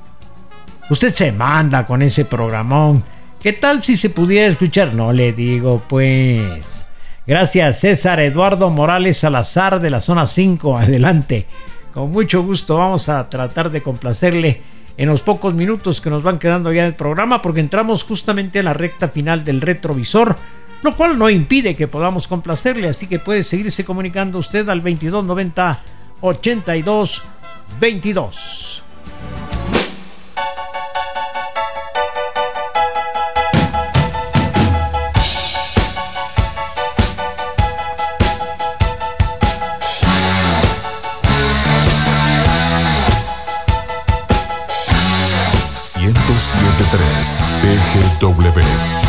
Usted 0.89 1.13
se 1.13 1.31
manda 1.31 1.85
con 1.85 2.01
ese 2.01 2.25
programón. 2.25 3.03
¿Qué 3.39 3.53
tal 3.53 3.81
si 3.81 3.97
se 3.97 4.09
pudiera 4.09 4.47
escuchar? 4.47 4.93
No 4.93 5.11
le 5.11 5.33
digo, 5.33 5.81
pues. 5.87 6.87
Gracias, 7.27 7.79
César 7.79 8.19
Eduardo 8.19 8.69
Morales 8.69 9.17
Salazar 9.17 9.79
de 9.79 9.89
la 9.89 9.99
zona 9.99 10.27
5. 10.27 10.77
Adelante. 10.77 11.47
Con 11.91 12.11
mucho 12.11 12.43
gusto 12.43 12.77
vamos 12.77 13.09
a 13.09 13.27
tratar 13.29 13.71
de 13.71 13.81
complacerle 13.81 14.61
en 14.95 15.09
los 15.09 15.21
pocos 15.21 15.55
minutos 15.55 16.01
que 16.01 16.11
nos 16.11 16.21
van 16.21 16.37
quedando 16.37 16.71
ya 16.71 16.83
del 16.83 16.93
programa 16.93 17.41
porque 17.41 17.61
entramos 17.61 18.03
justamente 18.03 18.59
a 18.59 18.63
la 18.63 18.73
recta 18.73 19.09
final 19.09 19.43
del 19.43 19.61
retrovisor, 19.61 20.35
lo 20.83 20.95
cual 20.95 21.17
no 21.17 21.29
impide 21.29 21.73
que 21.73 21.87
podamos 21.87 22.27
complacerle, 22.27 22.89
así 22.89 23.07
que 23.07 23.17
puede 23.17 23.43
seguirse 23.43 23.83
comunicando 23.83 24.37
usted 24.37 24.69
al 24.69 24.83
2290 24.83 25.79
82 26.21 27.23
22. 27.79 28.83
TGW. 47.61 49.05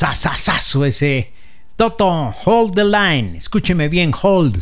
Pasasasasasazo 0.00 0.84
ese 0.86 1.32
Toto, 1.76 2.34
hold 2.44 2.74
the 2.74 2.84
line. 2.84 3.38
Escúcheme 3.38 3.88
bien, 3.88 4.12
hold. 4.12 4.58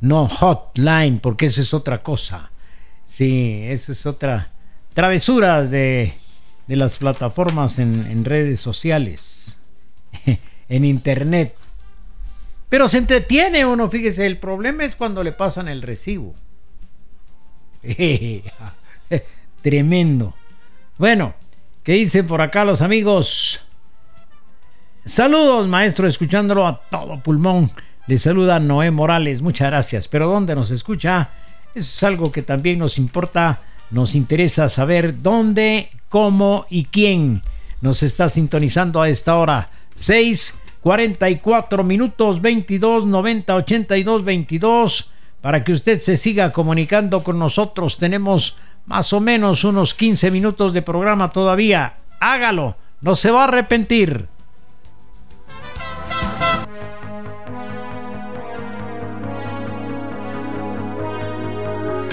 No 0.00 0.26
hotline, 0.28 1.20
porque 1.20 1.46
esa 1.46 1.60
es 1.60 1.72
otra 1.72 2.02
cosa. 2.02 2.50
Sí, 3.04 3.62
esa 3.64 3.92
es 3.92 4.06
otra 4.06 4.50
travesura 4.92 5.62
de, 5.62 6.14
de 6.66 6.76
las 6.76 6.96
plataformas 6.96 7.78
en, 7.78 8.06
en 8.10 8.24
redes 8.24 8.60
sociales, 8.60 9.56
en 10.68 10.84
internet. 10.84 11.54
Pero 12.68 12.88
se 12.88 12.98
entretiene 12.98 13.64
uno, 13.64 13.88
fíjese, 13.88 14.26
el 14.26 14.38
problema 14.38 14.84
es 14.84 14.96
cuando 14.96 15.22
le 15.22 15.32
pasan 15.32 15.68
el 15.68 15.80
recibo. 15.80 16.34
Tremendo. 19.62 20.34
Bueno, 20.98 21.34
¿qué 21.84 21.92
dicen 21.92 22.26
por 22.26 22.42
acá 22.42 22.64
los 22.64 22.82
amigos? 22.82 23.67
Saludos, 25.08 25.66
maestro, 25.68 26.06
escuchándolo 26.06 26.66
a 26.66 26.82
todo 26.90 27.18
pulmón. 27.20 27.70
Le 28.06 28.18
saluda 28.18 28.60
Noé 28.60 28.90
Morales, 28.90 29.40
muchas 29.40 29.70
gracias. 29.70 30.06
Pero 30.06 30.28
¿dónde 30.28 30.54
nos 30.54 30.70
escucha? 30.70 31.30
Eso 31.74 31.88
es 31.96 32.02
algo 32.02 32.30
que 32.30 32.42
también 32.42 32.78
nos 32.78 32.98
importa, 32.98 33.58
nos 33.90 34.14
interesa 34.14 34.68
saber 34.68 35.22
dónde, 35.22 35.88
cómo 36.10 36.66
y 36.68 36.84
quién 36.84 37.40
nos 37.80 38.02
está 38.02 38.28
sintonizando 38.28 39.00
a 39.00 39.08
esta 39.08 39.38
hora. 39.38 39.70
6, 39.94 40.54
44 40.82 41.82
minutos, 41.84 42.42
22, 42.42 43.06
90, 43.06 43.54
82, 43.54 44.24
22. 44.24 45.10
Para 45.40 45.64
que 45.64 45.72
usted 45.72 46.02
se 46.02 46.18
siga 46.18 46.52
comunicando 46.52 47.24
con 47.24 47.38
nosotros, 47.38 47.96
tenemos 47.96 48.58
más 48.84 49.14
o 49.14 49.20
menos 49.20 49.64
unos 49.64 49.94
15 49.94 50.30
minutos 50.30 50.74
de 50.74 50.82
programa 50.82 51.32
todavía. 51.32 51.94
Hágalo, 52.20 52.76
no 53.00 53.16
se 53.16 53.30
va 53.30 53.44
a 53.44 53.48
arrepentir. 53.48 54.28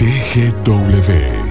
TGW. 0.06 1.45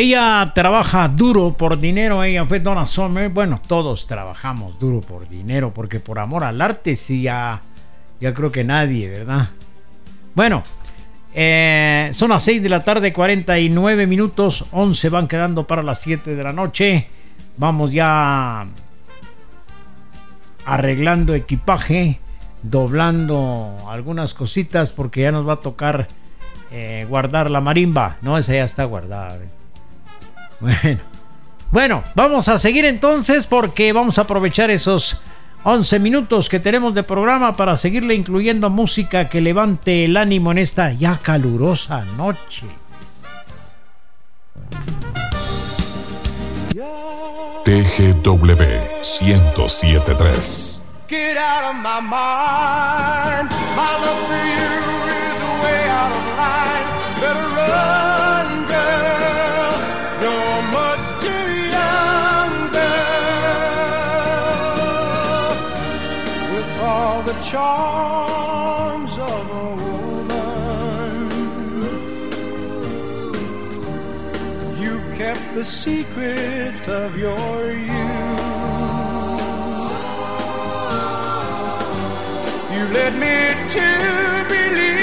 Ella 0.00 0.50
trabaja 0.54 1.08
duro 1.08 1.52
por 1.52 1.78
dinero, 1.78 2.24
ella 2.24 2.46
fue 2.46 2.58
Donna 2.58 2.86
Summer. 2.86 3.28
Bueno, 3.28 3.60
todos 3.68 4.06
trabajamos 4.06 4.78
duro 4.78 5.02
por 5.02 5.28
dinero, 5.28 5.74
porque 5.74 6.00
por 6.00 6.18
amor 6.18 6.42
al 6.42 6.58
arte 6.62 6.96
sí 6.96 7.20
ya, 7.20 7.60
creo 8.18 8.50
que 8.50 8.64
nadie, 8.64 9.10
¿verdad? 9.10 9.50
Bueno, 10.34 10.62
eh, 11.34 12.08
son 12.14 12.30
las 12.30 12.42
6 12.44 12.62
de 12.62 12.70
la 12.70 12.80
tarde, 12.80 13.12
49 13.12 14.06
minutos, 14.06 14.64
11 14.72 15.10
van 15.10 15.28
quedando 15.28 15.66
para 15.66 15.82
las 15.82 16.00
7 16.00 16.34
de 16.34 16.44
la 16.44 16.54
noche. 16.54 17.08
Vamos 17.58 17.92
ya 17.92 18.68
arreglando 20.64 21.34
equipaje, 21.34 22.20
doblando 22.62 23.76
algunas 23.86 24.32
cositas 24.32 24.92
porque 24.92 25.20
ya 25.20 25.32
nos 25.32 25.46
va 25.46 25.52
a 25.52 25.60
tocar 25.60 26.06
eh, 26.72 27.04
guardar 27.06 27.50
la 27.50 27.60
marimba. 27.60 28.16
No, 28.22 28.38
esa 28.38 28.54
ya 28.54 28.64
está 28.64 28.84
guardada. 28.84 29.36
¿eh? 29.36 29.59
Bueno. 30.60 31.00
Bueno, 31.70 32.02
vamos 32.16 32.48
a 32.48 32.58
seguir 32.58 32.84
entonces 32.84 33.46
porque 33.46 33.92
vamos 33.92 34.18
a 34.18 34.22
aprovechar 34.22 34.70
esos 34.70 35.20
11 35.62 36.00
minutos 36.00 36.48
que 36.48 36.58
tenemos 36.58 36.94
de 36.94 37.04
programa 37.04 37.52
para 37.52 37.76
seguirle 37.76 38.14
incluyendo 38.14 38.70
música 38.70 39.28
que 39.28 39.40
levante 39.40 40.04
el 40.06 40.16
ánimo 40.16 40.50
en 40.50 40.58
esta 40.58 40.92
ya 40.92 41.16
calurosa 41.22 42.04
noche. 42.16 42.66
TGW 47.64 48.62
1073. 49.20 50.84
Get 51.08 51.36
out 51.36 51.70
of 51.70 51.76
my 51.76 52.00
mind. 52.00 53.50
My 53.76 53.96
love 54.04 54.26
for 54.26 54.36
you 54.36 54.99
the 75.60 75.66
secret 75.66 76.88
of 76.88 77.18
your 77.18 77.72
youth. 77.72 77.90
You 82.72 82.82
led 82.96 83.14
me 83.24 83.38
to 83.76 83.88
believe 84.48 84.99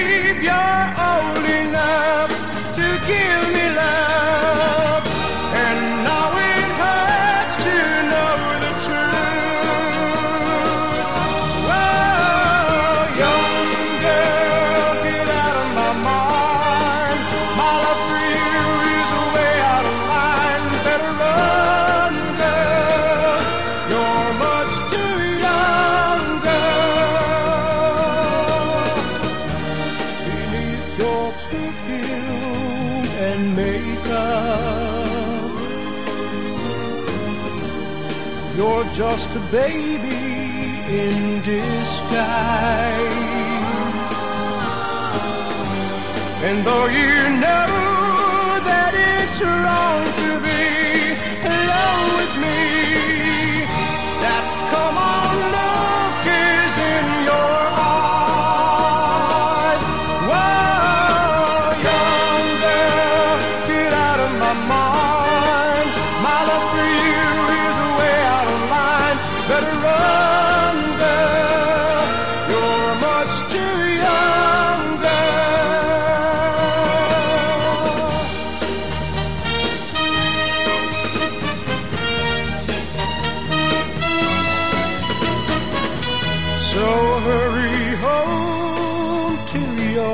baby 39.52 39.87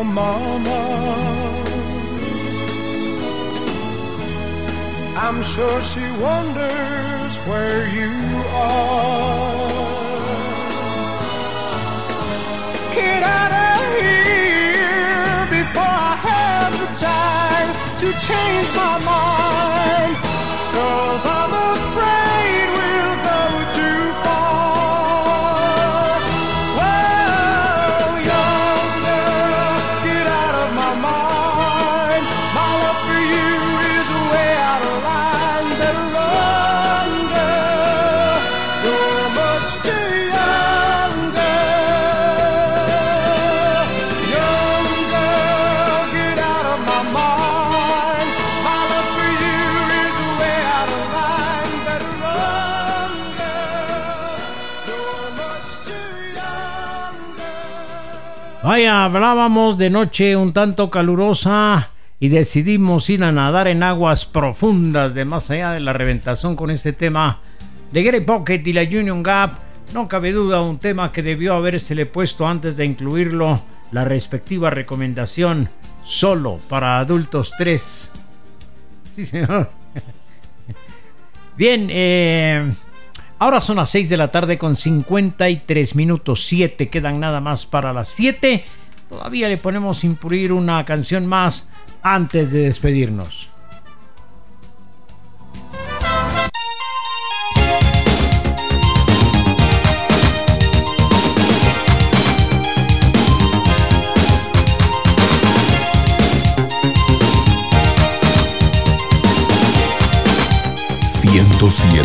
mama. 0.04 0.82
I'm 5.16 5.42
sure 5.42 5.82
she 5.82 6.02
wonders 6.22 7.38
where 7.48 7.88
you 7.88 8.12
are. 8.54 9.70
Get 12.94 13.24
out 13.24 13.54
of 13.68 13.82
here 14.02 15.46
before 15.58 15.98
I 16.12 16.16
have 16.30 16.74
the 16.82 16.90
time 17.00 17.70
to 18.02 18.08
change 18.28 18.76
my 18.76 19.06
mind. 19.06 19.43
Hablábamos 59.04 59.78
de 59.78 59.90
noche 59.90 60.38
un 60.38 60.54
tanto 60.54 60.90
calurosa 60.90 61.90
y 62.22 62.30
decidimos 62.30 63.10
ir 63.10 63.22
a 63.26 63.34
nadar 63.34 63.68
en 63.68 63.84
aguas 63.84 64.26
profundas 64.26 65.14
de 65.14 65.26
más 65.26 65.50
allá 65.50 65.72
de 65.72 65.82
la 65.82 65.92
reventación 65.92 66.56
con 66.56 66.72
este 66.72 66.94
tema 66.94 67.42
de 67.92 68.02
Gary 68.02 68.22
Pocket 68.22 68.62
y 68.66 68.72
la 68.72 68.84
Union 68.84 69.22
Gap. 69.22 69.60
No 69.94 70.08
cabe 70.08 70.32
duda, 70.32 70.62
un 70.62 70.80
tema 70.80 71.12
que 71.12 71.22
debió 71.22 71.54
habérsele 71.54 72.06
puesto 72.06 72.48
antes 72.48 72.78
de 72.78 72.86
incluirlo 72.86 73.62
la 73.92 74.06
respectiva 74.06 74.70
recomendación 74.70 75.68
solo 76.06 76.58
para 76.70 77.00
adultos 77.00 77.52
3. 77.58 78.12
Sí, 79.04 79.26
señor. 79.26 79.70
Bien, 81.58 81.88
eh, 81.90 82.72
ahora 83.38 83.60
son 83.60 83.76
las 83.76 83.90
6 83.90 84.08
de 84.08 84.18
la 84.18 84.32
tarde 84.32 84.58
con 84.58 84.78
53 84.78 85.96
minutos 85.96 86.46
7, 86.46 86.88
quedan 86.88 87.20
nada 87.20 87.42
más 87.42 87.66
para 87.66 87.92
las 87.92 88.08
7. 88.08 88.64
Todavía 89.14 89.48
le 89.48 89.58
ponemos 89.58 90.04
imprimir 90.04 90.52
una 90.52 90.84
canción 90.86 91.28
más 91.28 91.70
antes 92.02 92.52
de 92.52 92.62
despedirnos. 92.62 93.50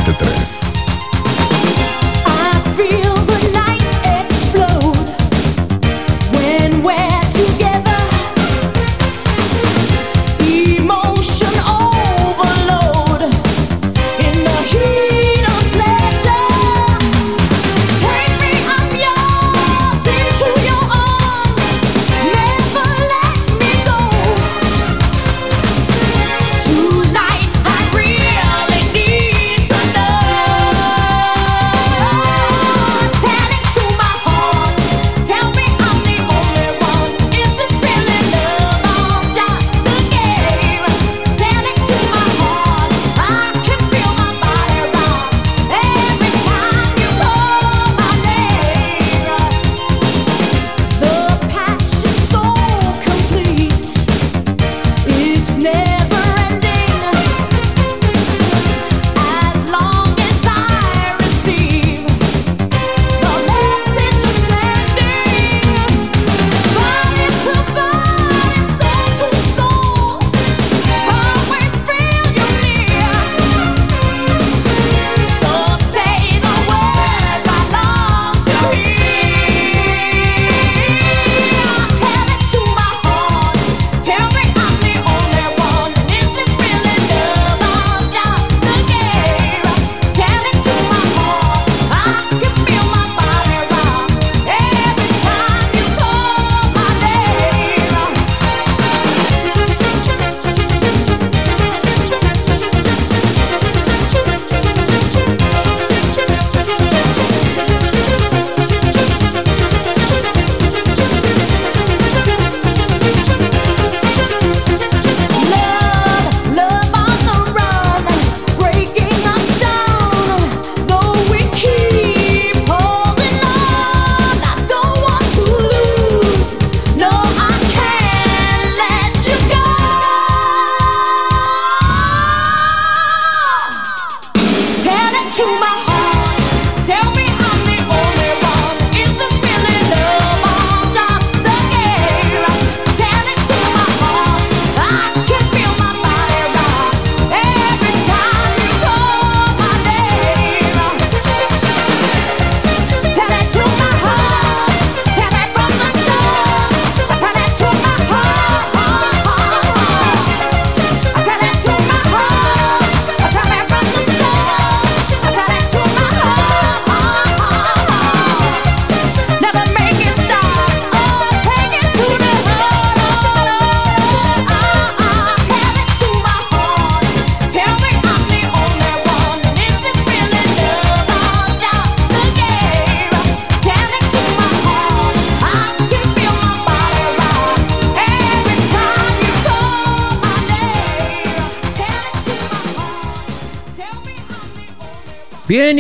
.3 0.09 0.79
I 0.79 0.88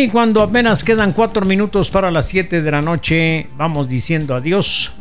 Y 0.00 0.06
cuando 0.06 0.44
apenas 0.44 0.84
quedan 0.84 1.12
cuatro 1.12 1.44
minutos 1.44 1.90
para 1.90 2.12
las 2.12 2.28
7 2.28 2.62
de 2.62 2.70
la 2.70 2.80
noche, 2.80 3.48
vamos 3.56 3.88
diciendo 3.88 4.36
adiós. 4.36 4.94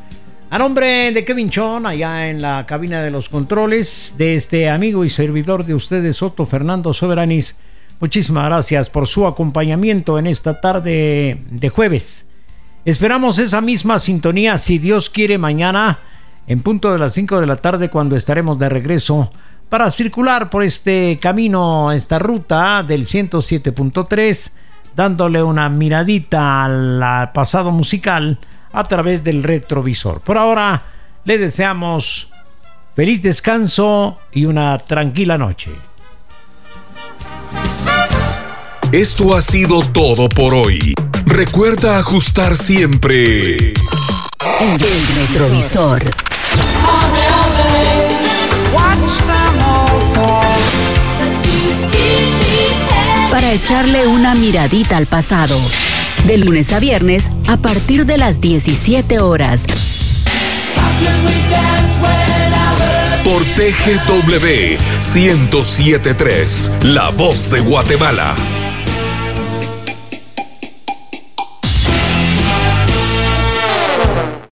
A 0.49 0.57
nombre 0.57 1.11
de 1.11 1.23
Kevin 1.23 1.51
Chon, 1.51 1.85
allá 1.85 2.31
en 2.31 2.41
la 2.41 2.65
cabina 2.65 3.03
de 3.03 3.11
los 3.11 3.29
controles, 3.29 4.15
de 4.17 4.33
este 4.33 4.71
amigo 4.71 5.05
y 5.05 5.11
servidor 5.11 5.65
de 5.65 5.75
ustedes, 5.75 6.23
Otto 6.23 6.47
Fernando 6.47 6.95
Soberanis, 6.95 7.59
muchísimas 7.99 8.45
gracias 8.45 8.89
por 8.89 9.07
su 9.07 9.27
acompañamiento 9.27 10.17
en 10.17 10.25
esta 10.25 10.59
tarde 10.59 11.43
de 11.47 11.69
jueves. 11.69 12.27
Esperamos 12.83 13.37
esa 13.37 13.61
misma 13.61 13.99
sintonía, 13.99 14.57
si 14.57 14.79
Dios 14.79 15.11
quiere, 15.11 15.37
mañana, 15.37 15.99
en 16.47 16.61
punto 16.61 16.91
de 16.91 16.97
las 16.97 17.13
5 17.13 17.39
de 17.39 17.45
la 17.45 17.57
tarde, 17.57 17.91
cuando 17.91 18.15
estaremos 18.15 18.57
de 18.57 18.67
regreso 18.67 19.29
para 19.69 19.91
circular 19.91 20.49
por 20.49 20.63
este 20.63 21.19
camino, 21.21 21.91
esta 21.91 22.17
ruta 22.17 22.81
del 22.81 23.05
107.3, 23.05 24.51
dándole 24.97 25.43
una 25.43 25.69
miradita 25.69 26.65
al 26.65 27.31
pasado 27.31 27.69
musical 27.69 28.39
a 28.73 28.83
través 28.85 29.23
del 29.23 29.43
retrovisor. 29.43 30.21
Por 30.21 30.39
ahora, 30.39 30.81
le 31.23 31.37
deseamos 31.37 32.31
feliz 32.95 33.21
descanso 33.21 34.17
y 34.31 34.45
una 34.45 34.79
tranquila 34.79 35.37
noche. 35.37 35.69
Esto 38.91 39.35
ha 39.35 39.41
sido 39.41 39.81
todo 39.81 40.27
por 40.29 40.55
hoy. 40.55 40.95
Recuerda 41.27 41.99
ajustar 41.99 42.57
siempre. 42.57 43.73
El 44.59 44.79
retrovisor. 44.79 46.26
Echarle 53.53 54.05
una 54.07 54.35
miradita 54.35 54.97
al 54.97 55.05
pasado. 55.05 55.57
De 56.25 56.37
lunes 56.37 56.73
a 56.73 56.81
viernes 56.81 57.31
a 57.47 57.55
partir 57.55 58.05
de 58.05 58.17
las 58.17 58.41
17 58.41 59.21
horas. 59.21 59.65
Por 63.23 63.43
TGW 63.45 64.77
1073, 64.99 66.71
La 66.81 67.09
Voz 67.11 67.49
de 67.49 67.61
Guatemala. 67.61 68.35